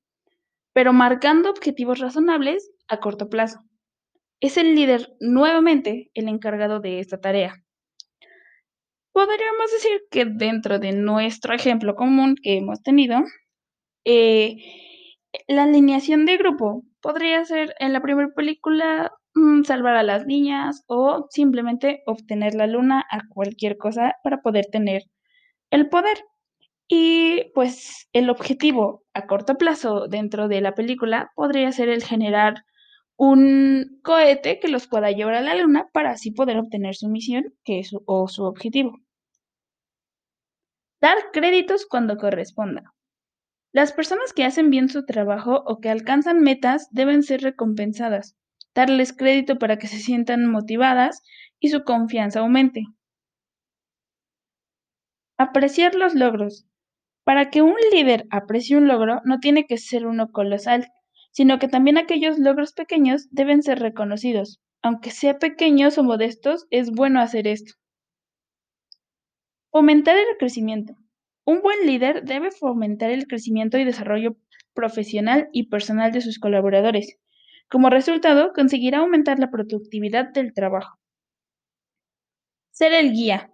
pero 0.72 0.92
marcando 0.92 1.50
objetivos 1.50 1.98
razonables 1.98 2.70
a 2.86 3.00
corto 3.00 3.28
plazo. 3.28 3.60
Es 4.40 4.56
el 4.56 4.76
líder 4.76 5.16
nuevamente 5.20 6.10
el 6.14 6.28
encargado 6.28 6.78
de 6.80 7.00
esta 7.00 7.20
tarea. 7.20 7.64
Podríamos 9.18 9.72
decir 9.72 10.02
que 10.12 10.26
dentro 10.26 10.78
de 10.78 10.92
nuestro 10.92 11.52
ejemplo 11.52 11.96
común 11.96 12.36
que 12.40 12.58
hemos 12.58 12.80
tenido, 12.84 13.18
eh, 14.04 14.58
la 15.48 15.64
alineación 15.64 16.24
de 16.24 16.36
grupo 16.36 16.84
podría 17.00 17.44
ser 17.44 17.74
en 17.80 17.92
la 17.92 18.00
primera 18.00 18.28
película 18.36 19.10
mm, 19.34 19.64
salvar 19.64 19.96
a 19.96 20.04
las 20.04 20.24
niñas 20.24 20.84
o 20.86 21.26
simplemente 21.30 22.04
obtener 22.06 22.54
la 22.54 22.68
luna 22.68 23.04
a 23.10 23.22
cualquier 23.28 23.76
cosa 23.76 24.14
para 24.22 24.40
poder 24.40 24.66
tener 24.66 25.02
el 25.72 25.88
poder. 25.88 26.18
Y 26.86 27.50
pues 27.54 28.08
el 28.12 28.30
objetivo 28.30 29.02
a 29.14 29.26
corto 29.26 29.56
plazo 29.56 30.06
dentro 30.06 30.46
de 30.46 30.60
la 30.60 30.74
película 30.76 31.32
podría 31.34 31.72
ser 31.72 31.88
el 31.88 32.04
generar 32.04 32.62
un 33.16 34.00
cohete 34.04 34.60
que 34.60 34.68
los 34.68 34.86
pueda 34.86 35.10
llevar 35.10 35.34
a 35.34 35.42
la 35.42 35.56
luna 35.56 35.88
para 35.92 36.12
así 36.12 36.30
poder 36.30 36.58
obtener 36.58 36.94
su 36.94 37.08
misión 37.08 37.52
que 37.64 37.82
o 38.06 38.28
su 38.28 38.44
objetivo. 38.44 39.00
Dar 41.00 41.16
créditos 41.32 41.86
cuando 41.86 42.16
corresponda. 42.16 42.92
Las 43.72 43.92
personas 43.92 44.32
que 44.32 44.44
hacen 44.44 44.70
bien 44.70 44.88
su 44.88 45.06
trabajo 45.06 45.62
o 45.64 45.78
que 45.80 45.90
alcanzan 45.90 46.40
metas 46.40 46.88
deben 46.90 47.22
ser 47.22 47.42
recompensadas, 47.42 48.36
darles 48.74 49.12
crédito 49.12 49.58
para 49.58 49.78
que 49.78 49.86
se 49.86 49.98
sientan 49.98 50.50
motivadas 50.50 51.22
y 51.60 51.68
su 51.68 51.84
confianza 51.84 52.40
aumente. 52.40 52.84
Apreciar 55.36 55.94
los 55.94 56.14
logros. 56.14 56.66
Para 57.22 57.50
que 57.50 57.62
un 57.62 57.76
líder 57.92 58.26
aprecie 58.30 58.76
un 58.76 58.88
logro, 58.88 59.20
no 59.24 59.38
tiene 59.38 59.66
que 59.66 59.78
ser 59.78 60.04
uno 60.04 60.32
colosal, 60.32 60.88
sino 61.30 61.60
que 61.60 61.68
también 61.68 61.96
aquellos 61.96 62.40
logros 62.40 62.72
pequeños 62.72 63.28
deben 63.30 63.62
ser 63.62 63.78
reconocidos. 63.78 64.60
Aunque 64.82 65.12
sea 65.12 65.38
pequeños 65.38 65.96
o 65.98 66.02
modestos, 66.02 66.66
es 66.70 66.90
bueno 66.90 67.20
hacer 67.20 67.46
esto. 67.46 67.77
Fomentar 69.70 70.16
el 70.16 70.38
crecimiento. 70.38 70.94
Un 71.44 71.60
buen 71.60 71.86
líder 71.86 72.24
debe 72.24 72.50
fomentar 72.50 73.10
el 73.10 73.26
crecimiento 73.26 73.76
y 73.76 73.84
desarrollo 73.84 74.36
profesional 74.72 75.48
y 75.52 75.68
personal 75.68 76.10
de 76.10 76.22
sus 76.22 76.38
colaboradores. 76.38 77.18
Como 77.68 77.90
resultado, 77.90 78.52
conseguirá 78.54 79.00
aumentar 79.00 79.38
la 79.38 79.50
productividad 79.50 80.32
del 80.32 80.54
trabajo. 80.54 80.98
Ser 82.70 82.94
el 82.94 83.12
guía. 83.12 83.52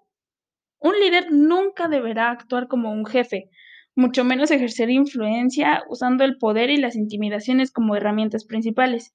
Un 0.78 1.00
líder 1.00 1.33
nunca 1.33 1.88
deberá 1.88 2.30
actuar 2.30 2.68
como 2.68 2.92
un 2.92 3.06
jefe, 3.06 3.50
mucho 3.97 4.23
menos 4.23 4.52
ejercer 4.52 4.90
influencia 4.90 5.83
usando 5.88 6.23
el 6.23 6.38
poder 6.38 6.71
y 6.71 6.76
las 6.76 6.94
intimidaciones 6.94 7.73
como 7.73 7.97
herramientas 7.97 8.44
principales. 8.44 9.14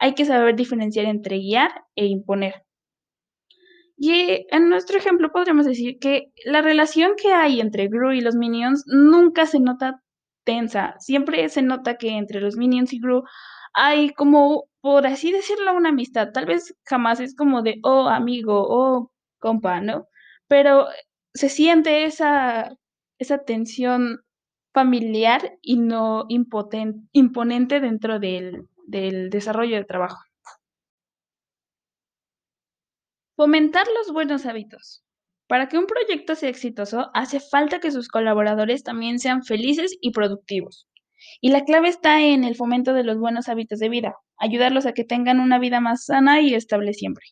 Hay 0.00 0.14
que 0.14 0.24
saber 0.24 0.56
diferenciar 0.56 1.06
entre 1.06 1.38
guiar 1.38 1.70
e 1.94 2.06
imponer. 2.06 2.64
Y 4.02 4.46
en 4.50 4.70
nuestro 4.70 4.96
ejemplo 4.96 5.30
podríamos 5.30 5.66
decir 5.66 5.98
que 5.98 6.32
la 6.46 6.62
relación 6.62 7.12
que 7.22 7.34
hay 7.34 7.60
entre 7.60 7.88
Gru 7.88 8.12
y 8.12 8.22
los 8.22 8.34
Minions 8.34 8.84
nunca 8.86 9.44
se 9.44 9.60
nota 9.60 10.02
tensa. 10.44 10.94
Siempre 11.00 11.46
se 11.50 11.60
nota 11.60 11.98
que 11.98 12.08
entre 12.16 12.40
los 12.40 12.56
Minions 12.56 12.94
y 12.94 12.98
Gru 12.98 13.24
hay 13.74 14.08
como, 14.14 14.64
por 14.80 15.06
así 15.06 15.32
decirlo, 15.32 15.76
una 15.76 15.90
amistad. 15.90 16.30
Tal 16.32 16.46
vez 16.46 16.74
jamás 16.86 17.20
es 17.20 17.36
como 17.36 17.60
de, 17.60 17.78
oh, 17.82 18.08
amigo, 18.08 18.64
oh, 18.70 19.12
compa, 19.38 19.82
¿no? 19.82 20.06
Pero 20.48 20.86
se 21.34 21.50
siente 21.50 22.06
esa, 22.06 22.72
esa 23.18 23.44
tensión 23.44 24.20
familiar 24.72 25.58
y 25.60 25.76
no 25.76 26.24
imponente 26.28 27.80
dentro 27.80 28.18
del, 28.18 28.66
del 28.86 29.28
desarrollo 29.28 29.76
del 29.76 29.86
trabajo. 29.86 30.22
Fomentar 33.40 33.86
los 33.96 34.12
buenos 34.12 34.44
hábitos. 34.44 35.02
Para 35.48 35.66
que 35.66 35.78
un 35.78 35.86
proyecto 35.86 36.34
sea 36.34 36.50
exitoso, 36.50 37.08
hace 37.14 37.40
falta 37.40 37.80
que 37.80 37.90
sus 37.90 38.08
colaboradores 38.08 38.84
también 38.84 39.18
sean 39.18 39.44
felices 39.44 39.96
y 40.02 40.10
productivos. 40.10 40.86
Y 41.40 41.48
la 41.48 41.64
clave 41.64 41.88
está 41.88 42.20
en 42.20 42.44
el 42.44 42.54
fomento 42.54 42.92
de 42.92 43.02
los 43.02 43.16
buenos 43.16 43.48
hábitos 43.48 43.78
de 43.78 43.88
vida, 43.88 44.14
ayudarlos 44.36 44.84
a 44.84 44.92
que 44.92 45.04
tengan 45.04 45.40
una 45.40 45.58
vida 45.58 45.80
más 45.80 46.04
sana 46.04 46.42
y 46.42 46.52
estable 46.52 46.92
siempre. 46.92 47.24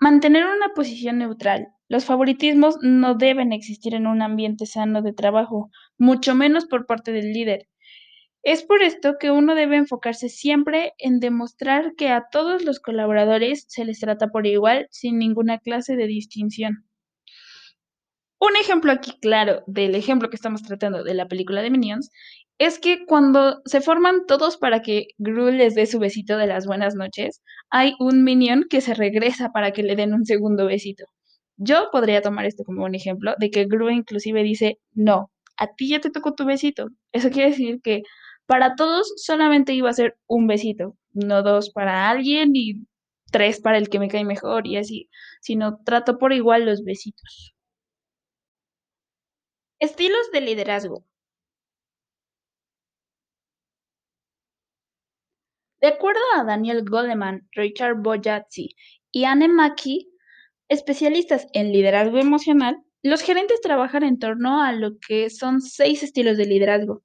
Mantener 0.00 0.46
una 0.46 0.72
posición 0.74 1.18
neutral. 1.18 1.66
Los 1.86 2.06
favoritismos 2.06 2.78
no 2.80 3.14
deben 3.14 3.52
existir 3.52 3.94
en 3.94 4.06
un 4.06 4.22
ambiente 4.22 4.64
sano 4.64 5.02
de 5.02 5.12
trabajo, 5.12 5.68
mucho 5.98 6.34
menos 6.34 6.64
por 6.64 6.86
parte 6.86 7.12
del 7.12 7.34
líder, 7.34 7.68
es 8.50 8.62
por 8.62 8.82
esto 8.82 9.16
que 9.20 9.30
uno 9.30 9.54
debe 9.54 9.76
enfocarse 9.76 10.30
siempre 10.30 10.94
en 10.96 11.20
demostrar 11.20 11.92
que 11.96 12.08
a 12.08 12.28
todos 12.32 12.64
los 12.64 12.80
colaboradores 12.80 13.66
se 13.68 13.84
les 13.84 14.00
trata 14.00 14.28
por 14.28 14.46
igual, 14.46 14.88
sin 14.90 15.18
ninguna 15.18 15.58
clase 15.58 15.96
de 15.96 16.06
distinción. 16.06 16.86
Un 18.40 18.56
ejemplo 18.56 18.90
aquí 18.90 19.12
claro 19.20 19.64
del 19.66 19.94
ejemplo 19.94 20.30
que 20.30 20.36
estamos 20.36 20.62
tratando 20.62 21.04
de 21.04 21.12
la 21.12 21.28
película 21.28 21.60
de 21.60 21.68
Minions 21.68 22.10
es 22.56 22.78
que 22.78 23.04
cuando 23.04 23.60
se 23.66 23.82
forman 23.82 24.24
todos 24.26 24.56
para 24.56 24.80
que 24.80 25.08
Gru 25.18 25.50
les 25.50 25.74
dé 25.74 25.84
su 25.84 25.98
besito 25.98 26.38
de 26.38 26.46
las 26.46 26.66
buenas 26.66 26.94
noches, 26.94 27.42
hay 27.68 27.92
un 28.00 28.24
Minion 28.24 28.64
que 28.70 28.80
se 28.80 28.94
regresa 28.94 29.50
para 29.52 29.72
que 29.72 29.82
le 29.82 29.94
den 29.94 30.14
un 30.14 30.24
segundo 30.24 30.64
besito. 30.64 31.04
Yo 31.58 31.90
podría 31.92 32.22
tomar 32.22 32.46
esto 32.46 32.64
como 32.64 32.84
un 32.86 32.94
ejemplo 32.94 33.34
de 33.38 33.50
que 33.50 33.66
Gru 33.66 33.90
inclusive 33.90 34.42
dice, 34.42 34.78
no, 34.94 35.30
a 35.58 35.66
ti 35.74 35.90
ya 35.90 36.00
te 36.00 36.10
tocó 36.10 36.34
tu 36.34 36.46
besito. 36.46 36.88
Eso 37.12 37.28
quiere 37.30 37.50
decir 37.50 37.80
que 37.82 38.02
para 38.48 38.76
todos 38.76 39.12
solamente 39.16 39.74
iba 39.74 39.90
a 39.90 39.92
ser 39.92 40.18
un 40.26 40.46
besito, 40.48 40.96
no 41.12 41.42
dos 41.42 41.70
para 41.70 42.10
alguien 42.10 42.52
y 42.56 42.86
tres 43.30 43.60
para 43.60 43.78
el 43.78 43.90
que 43.90 43.98
me 44.00 44.08
cae 44.08 44.24
mejor 44.24 44.66
y 44.66 44.78
así, 44.78 45.10
sino 45.42 45.80
trato 45.84 46.18
por 46.18 46.32
igual 46.32 46.64
los 46.64 46.82
besitos. 46.82 47.54
Estilos 49.80 50.30
de 50.32 50.40
liderazgo. 50.40 51.04
De 55.80 55.88
acuerdo 55.88 56.20
a 56.36 56.44
Daniel 56.44 56.84
Goleman, 56.88 57.48
Richard 57.52 57.96
Boyazzi 58.00 58.76
y 59.10 59.24
Anne 59.24 59.48
Mackey, 59.48 60.08
especialistas 60.68 61.48
en 61.52 61.72
liderazgo 61.72 62.18
emocional, 62.18 62.82
los 63.02 63.22
gerentes 63.22 63.60
trabajan 63.60 64.04
en 64.04 64.18
torno 64.20 64.62
a 64.62 64.72
lo 64.72 64.98
que 65.00 65.30
son 65.30 65.60
seis 65.60 66.02
estilos 66.04 66.36
de 66.36 66.46
liderazgo. 66.46 67.02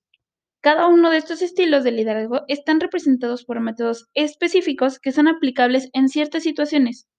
Cada 0.63 0.88
uno 0.88 1.10
de 1.10 1.17
estos 1.17 1.41
estilos 1.41 1.84
de 1.84 1.91
liderazgo 1.91 2.43
están 2.48 2.79
representados 2.79 3.43
por 3.43 3.60
métodos 3.60 4.08
específicos 4.13 4.98
que 4.98 5.12
son 5.12 5.27
aplicables 5.27 5.89
en 5.91 6.08
ciertas 6.08 6.43
situaciones, 6.43 7.10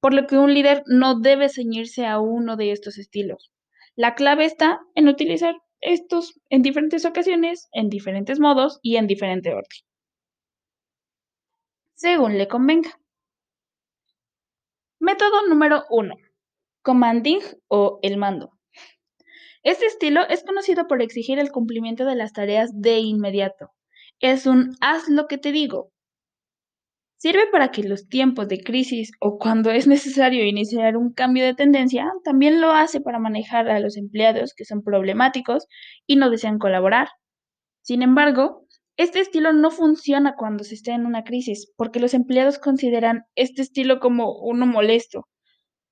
por 0.00 0.14
lo 0.14 0.28
que 0.28 0.38
un 0.38 0.54
líder 0.54 0.84
no 0.86 1.18
debe 1.18 1.48
ceñirse 1.48 2.06
a 2.06 2.20
uno 2.20 2.54
de 2.54 2.70
estos 2.70 2.98
estilos. 2.98 3.50
La 3.96 4.14
clave 4.14 4.44
está 4.44 4.78
en 4.94 5.08
utilizar 5.08 5.56
estos 5.80 6.40
en 6.48 6.62
diferentes 6.62 7.04
ocasiones, 7.04 7.68
en 7.72 7.88
diferentes 7.88 8.38
modos 8.38 8.78
y 8.82 8.94
en 8.94 9.08
diferente 9.08 9.50
orden. 9.50 9.80
Según 11.94 12.38
le 12.38 12.46
convenga. 12.46 13.00
Método 15.00 15.48
número 15.48 15.82
1. 15.90 16.14
Commanding 16.82 17.40
o 17.66 17.98
el 18.02 18.16
mando. 18.16 18.52
Este 19.64 19.86
estilo 19.86 20.22
es 20.28 20.42
conocido 20.42 20.88
por 20.88 21.02
exigir 21.02 21.38
el 21.38 21.52
cumplimiento 21.52 22.04
de 22.04 22.16
las 22.16 22.32
tareas 22.32 22.70
de 22.74 22.98
inmediato. 22.98 23.70
Es 24.18 24.46
un 24.46 24.74
haz 24.80 25.08
lo 25.08 25.28
que 25.28 25.38
te 25.38 25.52
digo. 25.52 25.92
Sirve 27.16 27.46
para 27.52 27.70
que 27.70 27.84
los 27.84 28.08
tiempos 28.08 28.48
de 28.48 28.60
crisis 28.60 29.12
o 29.20 29.38
cuando 29.38 29.70
es 29.70 29.86
necesario 29.86 30.44
iniciar 30.44 30.96
un 30.96 31.12
cambio 31.12 31.44
de 31.44 31.54
tendencia, 31.54 32.12
también 32.24 32.60
lo 32.60 32.72
hace 32.72 33.00
para 33.00 33.20
manejar 33.20 33.68
a 33.68 33.78
los 33.78 33.96
empleados 33.96 34.52
que 34.54 34.64
son 34.64 34.82
problemáticos 34.82 35.68
y 36.06 36.16
no 36.16 36.30
desean 36.30 36.58
colaborar. 36.58 37.10
Sin 37.82 38.02
embargo, 38.02 38.66
este 38.96 39.20
estilo 39.20 39.52
no 39.52 39.70
funciona 39.70 40.34
cuando 40.36 40.64
se 40.64 40.74
está 40.74 40.92
en 40.92 41.06
una 41.06 41.22
crisis, 41.22 41.72
porque 41.76 42.00
los 42.00 42.14
empleados 42.14 42.58
consideran 42.58 43.26
este 43.36 43.62
estilo 43.62 44.00
como 44.00 44.36
uno 44.40 44.66
molesto 44.66 45.28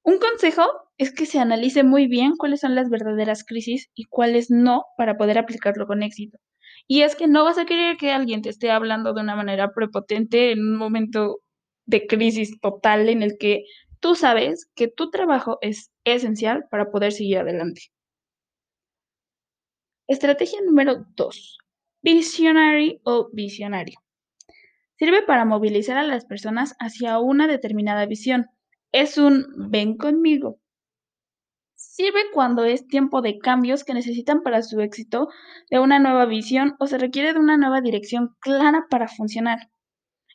un 0.03 0.19
consejo 0.19 0.63
es 1.01 1.13
que 1.13 1.25
se 1.25 1.39
analice 1.39 1.83
muy 1.83 2.09
bien 2.09 2.37
cuáles 2.37 2.61
son 2.61 2.75
las 2.75 2.91
verdaderas 2.91 3.43
crisis 3.43 3.89
y 3.95 4.05
cuáles 4.05 4.51
no 4.51 4.85
para 4.99 5.17
poder 5.17 5.39
aplicarlo 5.39 5.87
con 5.87 6.03
éxito. 6.03 6.39
Y 6.87 7.01
es 7.01 7.17
que 7.17 7.27
no 7.27 7.43
vas 7.43 7.57
a 7.57 7.65
querer 7.65 7.97
que 7.97 8.13
alguien 8.13 8.43
te 8.43 8.51
esté 8.51 8.71
hablando 8.71 9.15
de 9.15 9.23
una 9.23 9.35
manera 9.35 9.73
prepotente 9.73 10.53
en 10.53 10.61
un 10.61 10.77
momento 10.77 11.39
de 11.87 12.07
crisis 12.07 12.61
total 12.61 13.09
en 13.09 13.23
el 13.23 13.39
que 13.39 13.65
tú 14.01 14.15
sabes 14.15 14.69
que 14.75 14.89
tu 14.89 15.11
trabajo 15.11 15.57
es 15.63 15.91
esencial 16.05 16.67
para 16.71 16.91
poder 16.91 17.13
seguir 17.13 17.39
adelante. 17.39 17.81
Estrategia 20.07 20.61
número 20.67 21.07
2. 21.17 21.59
Visionary 22.03 23.01
o 23.05 23.31
visionario. 23.33 24.01
Sirve 24.99 25.23
para 25.23 25.47
movilizar 25.47 25.97
a 25.97 26.03
las 26.03 26.27
personas 26.27 26.75
hacia 26.79 27.19
una 27.21 27.47
determinada 27.47 28.05
visión. 28.05 28.49
Es 28.93 29.17
un 29.17 29.47
ven 29.71 29.97
conmigo. 29.97 30.59
Sirve 31.93 32.31
cuando 32.33 32.63
es 32.65 32.87
tiempo 32.87 33.21
de 33.21 33.41
cambios 33.41 33.83
que 33.83 33.95
necesitan 33.95 34.43
para 34.43 34.63
su 34.63 34.81
éxito, 34.81 35.29
de 35.71 35.81
una 35.81 35.99
nueva 35.99 36.25
visión 36.25 36.77
o 36.79 36.87
se 36.87 36.99
requiere 36.99 37.33
de 37.33 37.41
una 37.41 37.57
nueva 37.57 37.81
dirección 37.81 38.37
clara 38.39 38.87
para 38.89 39.09
funcionar. 39.09 39.59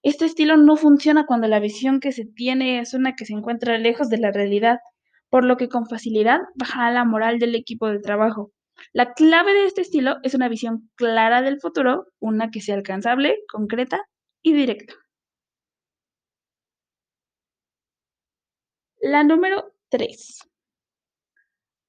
Este 0.03 0.25
estilo 0.25 0.57
no 0.57 0.75
funciona 0.75 1.25
cuando 1.25 1.47
la 1.47 1.61
visión 1.61 2.01
que 2.01 2.11
se 2.11 2.25
tiene 2.25 2.79
es 2.81 2.93
una 2.93 3.15
que 3.15 3.23
se 3.25 3.31
encuentra 3.31 3.77
lejos 3.77 4.09
de 4.09 4.17
la 4.17 4.31
realidad, 4.33 4.79
por 5.29 5.45
lo 5.45 5.55
que 5.55 5.69
con 5.69 5.87
facilidad 5.87 6.41
bajará 6.55 6.91
la 6.91 7.05
moral 7.05 7.39
del 7.39 7.55
equipo 7.55 7.87
de 7.87 7.99
trabajo. 7.99 8.51
La 8.91 9.13
clave 9.13 9.53
de 9.53 9.65
este 9.65 9.79
estilo 9.79 10.17
es 10.23 10.33
una 10.33 10.49
visión 10.49 10.89
clara 10.95 11.41
del 11.41 11.61
futuro, 11.61 12.07
una 12.19 12.51
que 12.51 12.59
sea 12.59 12.75
alcanzable, 12.75 13.37
concreta 13.47 14.01
y 14.41 14.51
directa. 14.53 14.93
La 18.99 19.23
número 19.23 19.73
3. 19.87 20.54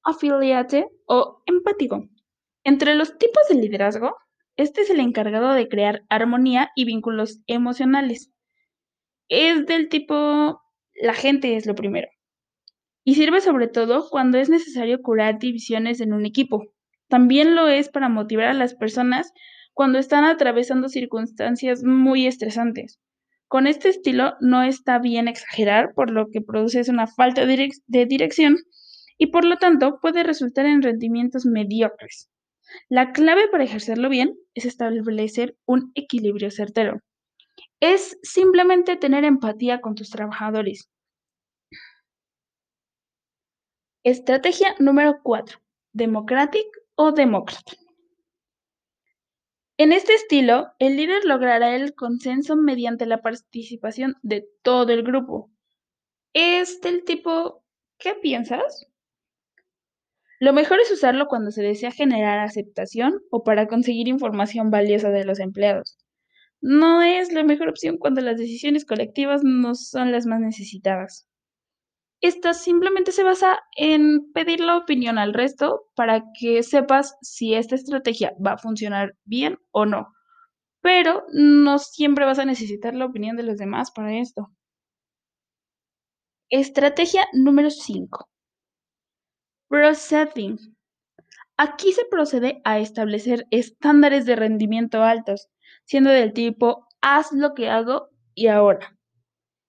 Afiliate 0.07 0.87
o 1.05 1.43
empático. 1.45 2.07
Entre 2.63 2.95
los 2.95 3.17
tipos 3.17 3.43
de 3.49 3.55
liderazgo, 3.55 4.15
este 4.55 4.81
es 4.81 4.89
el 4.89 5.01
encargado 5.01 5.51
de 5.51 5.67
crear 5.67 6.05
armonía 6.07 6.71
y 6.77 6.85
vínculos 6.85 7.41
emocionales. 7.45 8.31
Es 9.27 9.65
del 9.65 9.89
tipo, 9.89 10.61
la 10.95 11.13
gente 11.13 11.57
es 11.57 11.65
lo 11.65 11.75
primero. 11.75 12.07
Y 13.03 13.15
sirve 13.15 13.41
sobre 13.41 13.67
todo 13.67 14.07
cuando 14.09 14.37
es 14.37 14.49
necesario 14.49 15.01
curar 15.01 15.39
divisiones 15.39 15.99
en 15.99 16.13
un 16.13 16.25
equipo. 16.25 16.63
También 17.09 17.53
lo 17.53 17.67
es 17.67 17.89
para 17.89 18.07
motivar 18.07 18.47
a 18.47 18.53
las 18.53 18.75
personas 18.75 19.33
cuando 19.73 19.99
están 19.99 20.23
atravesando 20.23 20.87
circunstancias 20.87 21.83
muy 21.83 22.27
estresantes. 22.27 22.97
Con 23.49 23.67
este 23.67 23.89
estilo 23.89 24.35
no 24.39 24.63
está 24.63 24.99
bien 24.99 25.27
exagerar, 25.27 25.93
por 25.93 26.11
lo 26.11 26.29
que 26.31 26.39
produce 26.39 26.81
una 26.89 27.07
falta 27.07 27.45
de 27.45 28.05
dirección 28.05 28.57
y 29.17 29.27
por 29.27 29.45
lo 29.45 29.57
tanto 29.57 29.99
puede 29.99 30.23
resultar 30.23 30.65
en 30.65 30.81
rendimientos 30.81 31.45
mediocres. 31.45 32.29
La 32.89 33.11
clave 33.11 33.47
para 33.47 33.63
ejercerlo 33.63 34.09
bien 34.09 34.37
es 34.53 34.65
establecer 34.65 35.57
un 35.65 35.91
equilibrio 35.95 36.51
certero. 36.51 36.99
Es 37.79 38.17
simplemente 38.23 38.95
tener 38.95 39.23
empatía 39.23 39.81
con 39.81 39.95
tus 39.95 40.09
trabajadores. 40.09 40.89
Estrategia 44.03 44.75
número 44.79 45.19
4. 45.23 45.59
Democratic 45.93 46.65
o 46.95 47.11
demócrata. 47.11 47.73
En 49.79 49.91
este 49.91 50.15
estilo, 50.15 50.71
el 50.79 50.97
líder 50.97 51.23
logrará 51.25 51.75
el 51.75 51.93
consenso 51.93 52.55
mediante 52.55 53.05
la 53.05 53.21
participación 53.21 54.15
de 54.23 54.47
todo 54.63 54.91
el 54.91 55.03
grupo. 55.03 55.51
Es 56.33 56.81
del 56.81 57.03
tipo, 57.03 57.63
¿qué 57.99 58.15
piensas? 58.15 58.87
Lo 60.39 60.53
mejor 60.53 60.79
es 60.79 60.91
usarlo 60.91 61.27
cuando 61.27 61.51
se 61.51 61.63
desea 61.63 61.91
generar 61.91 62.39
aceptación 62.39 63.21
o 63.31 63.43
para 63.43 63.67
conseguir 63.67 64.07
información 64.07 64.69
valiosa 64.69 65.09
de 65.09 65.25
los 65.25 65.39
empleados. 65.39 65.97
No 66.61 67.01
es 67.01 67.31
la 67.33 67.43
mejor 67.43 67.69
opción 67.69 67.97
cuando 67.97 68.21
las 68.21 68.37
decisiones 68.37 68.85
colectivas 68.85 69.43
no 69.43 69.75
son 69.75 70.11
las 70.11 70.25
más 70.25 70.39
necesitadas. 70.39 71.27
Esta 72.21 72.53
simplemente 72.53 73.11
se 73.11 73.23
basa 73.23 73.59
en 73.75 74.31
pedir 74.31 74.59
la 74.59 74.77
opinión 74.77 75.17
al 75.19 75.33
resto 75.33 75.85
para 75.95 76.23
que 76.39 76.63
sepas 76.63 77.15
si 77.21 77.53
esta 77.53 77.75
estrategia 77.75 78.33
va 78.43 78.53
a 78.53 78.57
funcionar 78.57 79.15
bien 79.23 79.57
o 79.71 79.85
no. 79.85 80.13
Pero 80.81 81.25
no 81.33 81.79
siempre 81.79 82.25
vas 82.25 82.39
a 82.39 82.45
necesitar 82.45 82.95
la 82.95 83.05
opinión 83.05 83.37
de 83.37 83.43
los 83.43 83.57
demás 83.57 83.91
para 83.91 84.17
esto. 84.17 84.51
Estrategia 86.49 87.25
número 87.33 87.69
5. 87.69 88.27
Processing. 89.69 90.57
Aquí 91.57 91.91
se 91.91 92.05
procede 92.05 92.61
a 92.63 92.79
establecer 92.79 93.45
estándares 93.51 94.25
de 94.25 94.37
rendimiento 94.37 95.03
altos, 95.03 95.49
siendo 95.83 96.09
del 96.09 96.31
tipo 96.31 96.87
haz 97.01 97.33
lo 97.33 97.53
que 97.53 97.69
hago 97.69 98.09
y 98.33 98.47
ahora. 98.47 98.97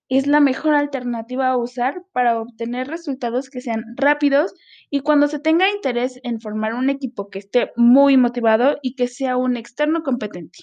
Es 0.07 0.25
la 0.25 0.39
mejor 0.39 0.73
alternativa 0.73 1.49
a 1.49 1.57
usar 1.57 2.03
para 2.13 2.39
obtener 2.39 2.87
resultados 2.87 3.49
que 3.49 3.61
sean 3.61 3.83
rápidos 3.95 4.53
y 4.89 5.01
cuando 5.01 5.27
se 5.27 5.39
tenga 5.39 5.69
interés 5.69 6.19
en 6.23 6.39
formar 6.39 6.73
un 6.75 6.89
equipo 6.89 7.29
que 7.29 7.39
esté 7.39 7.71
muy 7.75 8.15
motivado 8.15 8.77
y 8.81 8.95
que 8.95 9.07
sea 9.07 9.37
un 9.37 9.57
externo 9.57 10.01
competente. 10.01 10.59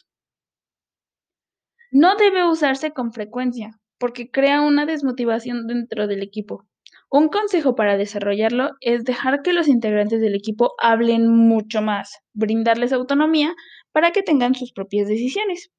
No 1.93 2.17
debe 2.17 2.49
usarse 2.49 2.93
con 2.93 3.13
frecuencia 3.13 3.79
porque 3.99 4.31
crea 4.31 4.63
una 4.63 4.87
desmotivación 4.87 5.67
dentro 5.67 6.07
del 6.07 6.23
equipo. 6.23 6.67
Un 7.09 7.29
consejo 7.29 7.77
para 7.77 7.97
desarrollarlo 7.97 8.71
es 8.81 9.05
dejar 9.05 9.43
que 9.43 9.53
los 9.53 9.69
integrantes 9.69 10.21
del 10.21 10.35
equipo 10.35 10.75
hablen 10.81 11.29
mucho 11.29 11.81
más, 11.81 12.19
brindarles 12.33 12.93
autonomía 12.93 13.55
para 13.93 14.11
que 14.11 14.23
tengan 14.23 14.55
sus 14.55 14.73
propias 14.73 15.07
decisiones. 15.09 15.71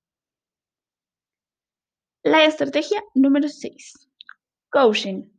La 2.24 2.46
estrategia 2.46 3.04
número 3.14 3.50
6. 3.50 4.10
Coaching. 4.70 5.30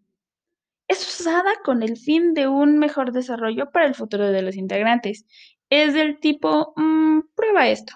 Es 0.88 1.06
usada 1.06 1.52
con 1.64 1.82
el 1.82 1.96
fin 1.96 2.34
de 2.34 2.48
un 2.48 2.78
mejor 2.78 3.12
desarrollo 3.12 3.70
para 3.70 3.86
el 3.86 3.94
futuro 3.94 4.30
de 4.30 4.42
los 4.42 4.56
integrantes. 4.56 5.26
Es 5.70 5.94
del 5.94 6.18
tipo, 6.18 6.72
mm, 6.76 7.20
prueba 7.34 7.68
esto. 7.68 7.92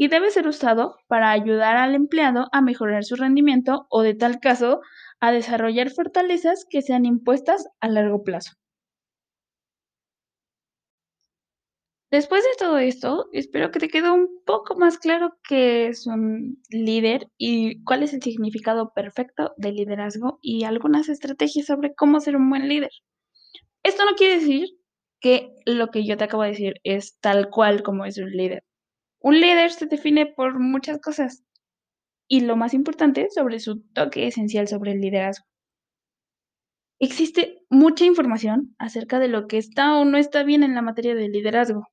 Y 0.00 0.08
debe 0.08 0.30
ser 0.30 0.48
usado 0.48 0.96
para 1.06 1.30
ayudar 1.30 1.76
al 1.76 1.94
empleado 1.94 2.48
a 2.50 2.60
mejorar 2.60 3.04
su 3.04 3.14
rendimiento 3.14 3.86
o, 3.88 4.02
de 4.02 4.14
tal 4.14 4.40
caso, 4.40 4.80
a 5.20 5.30
desarrollar 5.30 5.90
fortalezas 5.90 6.66
que 6.68 6.82
sean 6.82 7.04
impuestas 7.06 7.68
a 7.80 7.88
largo 7.88 8.24
plazo. 8.24 8.54
Después 12.12 12.42
de 12.44 12.50
todo 12.58 12.78
esto, 12.78 13.28
espero 13.32 13.70
que 13.72 13.80
te 13.80 13.88
quede 13.88 14.10
un 14.10 14.28
poco 14.44 14.76
más 14.76 14.98
claro 14.98 15.36
qué 15.48 15.88
es 15.88 16.06
un 16.06 16.60
líder 16.70 17.28
y 17.36 17.82
cuál 17.84 18.02
es 18.04 18.12
el 18.14 18.22
significado 18.22 18.92
perfecto 18.94 19.52
del 19.56 19.74
liderazgo 19.76 20.38
y 20.42 20.64
algunas 20.64 21.08
estrategias 21.08 21.66
sobre 21.66 21.94
cómo 21.94 22.20
ser 22.20 22.36
un 22.36 22.48
buen 22.50 22.68
líder. 22.68 22.90
Esto 23.84 24.04
no 24.06 24.16
quiere 24.16 24.40
decir 24.40 24.68
que 25.20 25.52
lo 25.66 25.88
que 25.90 26.06
yo 26.06 26.16
te 26.16 26.24
acabo 26.24 26.44
de 26.44 26.50
decir 26.50 26.74
es 26.84 27.18
tal 27.20 27.50
cual 27.50 27.82
como 27.82 28.04
es 28.06 28.18
un 28.18 28.30
líder. 28.30 28.64
Un 29.22 29.38
líder 29.38 29.70
se 29.70 29.86
define 29.86 30.26
por 30.26 30.58
muchas 30.58 30.98
cosas 30.98 31.44
y 32.26 32.40
lo 32.40 32.56
más 32.56 32.74
importante, 32.74 33.28
sobre 33.30 33.60
su 33.60 33.82
toque 33.92 34.26
esencial 34.26 34.68
sobre 34.68 34.92
el 34.92 35.00
liderazgo. 35.00 35.44
Existe 37.00 37.62
mucha 37.68 38.04
información 38.04 38.74
acerca 38.78 39.18
de 39.18 39.28
lo 39.28 39.46
que 39.46 39.58
está 39.58 39.96
o 39.98 40.04
no 40.04 40.16
está 40.16 40.42
bien 40.42 40.62
en 40.62 40.74
la 40.74 40.82
materia 40.82 41.14
del 41.14 41.32
liderazgo. 41.32 41.88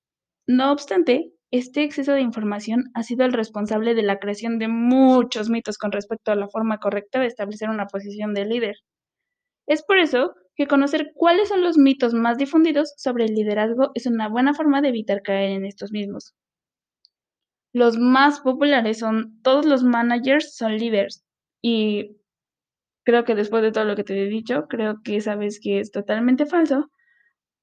No 0.47 0.71
obstante, 0.71 1.33
este 1.51 1.83
exceso 1.83 2.13
de 2.13 2.21
información 2.21 2.85
ha 2.93 3.03
sido 3.03 3.25
el 3.25 3.33
responsable 3.33 3.93
de 3.95 4.03
la 4.03 4.19
creación 4.19 4.59
de 4.59 4.67
muchos 4.67 5.49
mitos 5.49 5.77
con 5.77 5.91
respecto 5.91 6.31
a 6.31 6.35
la 6.35 6.47
forma 6.49 6.77
correcta 6.77 7.19
de 7.19 7.27
establecer 7.27 7.69
una 7.69 7.87
posición 7.87 8.33
de 8.33 8.45
líder. 8.45 8.75
Es 9.67 9.83
por 9.83 9.97
eso 9.97 10.35
que 10.55 10.67
conocer 10.67 11.11
cuáles 11.15 11.49
son 11.49 11.61
los 11.61 11.77
mitos 11.77 12.13
más 12.13 12.37
difundidos 12.37 12.93
sobre 12.97 13.25
el 13.25 13.33
liderazgo 13.33 13.91
es 13.95 14.05
una 14.07 14.29
buena 14.29 14.53
forma 14.53 14.81
de 14.81 14.89
evitar 14.89 15.21
caer 15.21 15.51
en 15.51 15.65
estos 15.65 15.91
mismos. 15.91 16.33
Los 17.77 17.99
más 17.99 18.39
populares 18.39 18.97
son 18.97 19.39
todos 19.43 19.63
los 19.67 19.83
managers 19.83 20.55
son 20.55 20.77
líderes 20.77 21.23
y 21.61 22.17
creo 23.05 23.23
que 23.23 23.35
después 23.35 23.61
de 23.61 23.71
todo 23.71 23.85
lo 23.85 23.95
que 23.95 24.03
te 24.03 24.19
he 24.19 24.25
dicho, 24.25 24.65
creo 24.67 25.03
que 25.03 25.21
sabes 25.21 25.59
que 25.61 25.79
es 25.79 25.91
totalmente 25.91 26.47
falso 26.47 26.89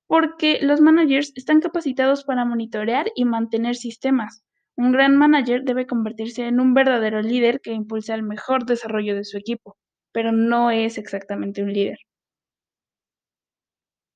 porque 0.07 0.61
los 0.63 0.81
managers 0.81 1.33
están 1.35 1.61
capacitados 1.61 2.23
para 2.23 2.45
monitorear 2.45 3.07
y 3.17 3.25
mantener 3.25 3.75
sistemas. 3.75 4.45
Un 4.77 4.93
gran 4.93 5.17
manager 5.17 5.65
debe 5.65 5.89
convertirse 5.89 6.47
en 6.47 6.61
un 6.61 6.75
verdadero 6.75 7.21
líder 7.21 7.61
que 7.61 7.73
impulsa 7.73 8.15
el 8.15 8.23
mejor 8.23 8.67
desarrollo 8.67 9.17
de 9.17 9.25
su 9.25 9.37
equipo, 9.37 9.77
pero 10.13 10.31
no 10.31 10.71
es 10.71 10.97
exactamente 10.97 11.61
un 11.61 11.73
líder. 11.73 11.99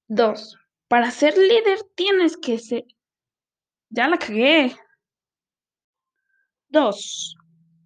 2. 0.07 0.57
Para 0.87 1.11
ser 1.11 1.37
líder 1.37 1.81
tienes 1.97 2.37
que 2.37 2.59
ser... 2.59 2.85
Ya 3.91 4.07
la 4.07 4.17
cagué. 4.17 4.77
Dos, 6.71 7.35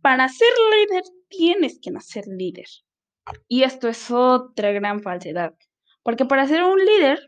para 0.01 0.29
ser 0.29 0.49
líder 0.73 1.05
tienes 1.29 1.79
que 1.81 1.93
nacer 1.93 2.25
líder. 2.27 2.67
Y 3.47 3.63
esto 3.63 3.89
es 3.89 4.11
otra 4.11 4.73
gran 4.73 5.03
falsedad, 5.03 5.55
porque 6.03 6.25
para 6.25 6.49
ser 6.49 6.65
un 6.65 6.85
líder 6.85 7.21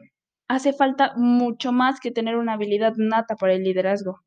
hace 0.48 0.72
falta 0.72 1.12
mucho 1.16 1.70
más 1.70 2.00
que 2.00 2.10
tener 2.10 2.36
una 2.36 2.54
habilidad 2.54 2.94
nata 2.96 3.36
para 3.36 3.54
el 3.54 3.62
liderazgo. 3.62 4.20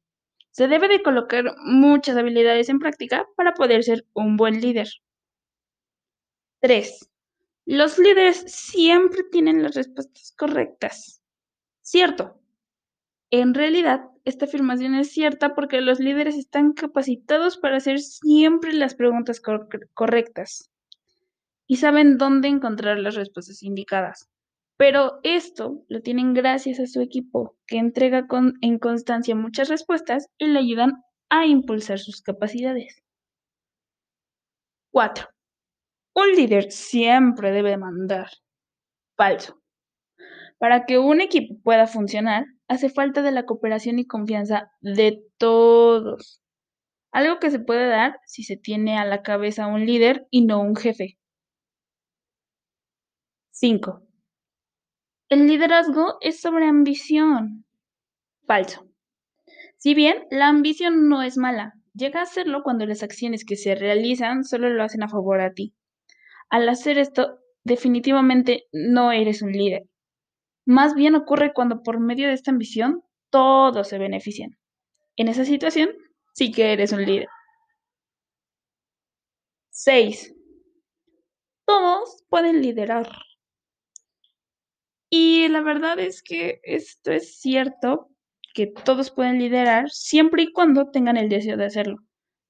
Se 0.52 0.68
debe 0.70 0.88
de 0.88 1.04
colocar 1.04 1.44
muchas 1.66 2.16
habilidades 2.18 2.70
en 2.70 2.80
práctica 2.80 3.28
para 3.36 3.54
poder 3.54 3.84
ser 3.84 4.06
un 4.14 4.38
buen 4.38 4.62
líder. 4.62 4.88
3. 6.62 7.10
Los 7.66 8.00
líderes 8.00 8.38
siempre 8.48 9.24
tienen 9.32 9.62
las 9.62 9.76
respuestas 9.76 10.34
correctas. 10.38 11.22
Cierto. 11.82 12.40
En 13.30 13.54
realidad, 13.54 14.06
esta 14.28 14.44
afirmación 14.44 14.94
es 14.96 15.10
cierta 15.12 15.56
porque 15.56 15.80
los 15.80 16.02
líderes 16.02 16.36
están 16.36 16.74
capacitados 16.74 17.58
para 17.58 17.78
hacer 17.78 18.00
siempre 18.00 18.74
las 18.74 18.94
preguntas 18.94 19.42
correctas 19.94 20.70
y 21.66 21.78
saben 21.78 22.18
dónde 22.18 22.50
encontrar 22.50 23.00
las 23.00 23.16
respuestas 23.16 23.64
indicadas. 23.64 24.30
Pero 24.76 25.20
esto 25.24 25.86
lo 25.88 26.02
tienen 26.02 26.34
gracias 26.34 26.78
a 26.82 26.88
su 26.88 27.00
equipo, 27.00 27.56
que 27.66 27.78
entrega 27.78 28.28
en 28.62 28.80
constancia 28.80 29.34
muchas 29.34 29.70
respuestas 29.70 30.28
y 30.38 30.48
le 30.48 30.60
ayudan 30.60 31.04
a 31.30 31.46
impulsar 31.46 31.98
sus 31.98 32.22
capacidades. 32.22 33.02
4. 34.92 35.26
Un 36.16 36.32
líder 36.36 36.70
siempre 36.70 37.52
debe 37.52 37.78
mandar. 37.78 38.30
Falso. 39.16 39.62
Para 40.58 40.86
que 40.86 40.98
un 40.98 41.22
equipo 41.22 41.56
pueda 41.64 41.88
funcionar, 41.88 42.46
hace 42.68 42.90
falta 42.90 43.22
de 43.22 43.32
la 43.32 43.46
cooperación 43.46 44.00
y 44.00 44.06
confianza 44.06 44.72
de 44.82 45.24
todos. 45.38 46.42
Algo 47.12 47.40
que 47.40 47.52
se 47.52 47.60
puede 47.60 47.88
dar 47.88 48.20
si 48.26 48.44
se 48.44 48.58
tiene 48.58 48.98
a 48.98 49.06
la 49.06 49.22
cabeza 49.22 49.68
un 49.68 49.86
líder 49.86 50.28
y 50.30 50.46
no 50.46 50.62
un 50.62 50.76
jefe. 50.76 51.18
5. 53.52 54.04
El 55.30 55.48
liderazgo 55.48 56.18
es 56.22 56.40
sobre 56.40 56.68
ambición. 56.68 57.66
Falso. 58.46 58.88
Si 59.78 59.94
bien 59.94 60.26
la 60.30 60.48
ambición 60.48 61.10
no 61.10 61.24
es 61.24 61.38
mala, 61.38 61.74
llega 61.94 62.22
a 62.22 62.26
serlo 62.26 62.64
cuando 62.64 62.86
las 62.86 63.04
acciones 63.04 63.46
que 63.46 63.56
se 63.56 63.76
realizan 63.76 64.44
solo 64.44 64.70
lo 64.70 64.84
hacen 64.84 65.04
a 65.04 65.10
favor 65.10 65.42
a 65.42 65.54
ti. 65.54 65.74
Al 66.50 66.70
hacer 66.70 66.98
esto, 66.98 67.40
definitivamente 67.64 68.66
no 68.72 69.12
eres 69.12 69.42
un 69.42 69.52
líder. 69.52 69.84
Más 70.68 70.96
bien 70.96 71.16
ocurre 71.16 71.54
cuando 71.54 71.82
por 71.82 71.98
medio 72.02 72.28
de 72.28 72.34
esta 72.34 72.52
ambición 72.52 73.02
todos 73.30 73.88
se 73.88 73.98
benefician. 73.98 74.58
En 75.16 75.30
esa 75.30 75.46
situación 75.46 75.92
sí 76.34 76.52
que 76.52 76.74
eres 76.74 76.92
un 76.92 77.06
líder. 77.06 77.30
6. 79.70 80.36
Todos 81.66 82.22
pueden 82.28 82.62
liderar. 82.62 83.10
Y 85.10 85.48
la 85.48 85.62
verdad 85.62 86.00
es 86.00 86.22
que 86.22 86.60
esto 86.64 87.14
es 87.14 87.40
cierto, 87.40 88.10
que 88.54 88.68
todos 88.68 89.10
pueden 89.10 89.40
liderar 89.40 89.90
siempre 89.90 90.44
y 90.44 90.52
cuando 90.52 90.92
tengan 90.92 91.16
el 91.16 91.30
deseo 91.30 91.56
de 91.56 91.64
hacerlo. 91.64 92.00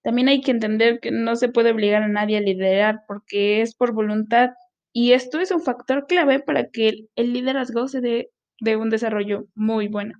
También 0.01 0.27
hay 0.27 0.41
que 0.41 0.49
entender 0.49 0.99
que 1.01 1.11
no 1.11 1.35
se 1.35 1.49
puede 1.49 1.69
obligar 1.69 2.01
a 2.01 2.07
nadie 2.07 2.37
a 2.37 2.41
liderar 2.41 3.01
porque 3.07 3.61
es 3.61 3.75
por 3.75 3.93
voluntad 3.93 4.49
y 4.97 5.13
esto 5.13 5.39
es 5.39 5.51
un 5.51 5.61
factor 5.61 6.07
clave 6.07 6.39
para 6.39 6.69
que 6.71 7.07
el 7.15 7.33
liderazgo 7.33 7.87
se 7.87 8.01
dé 8.01 8.31
de 8.59 8.77
un 8.77 8.89
desarrollo 8.89 9.45
muy 9.55 9.87
bueno. 9.89 10.15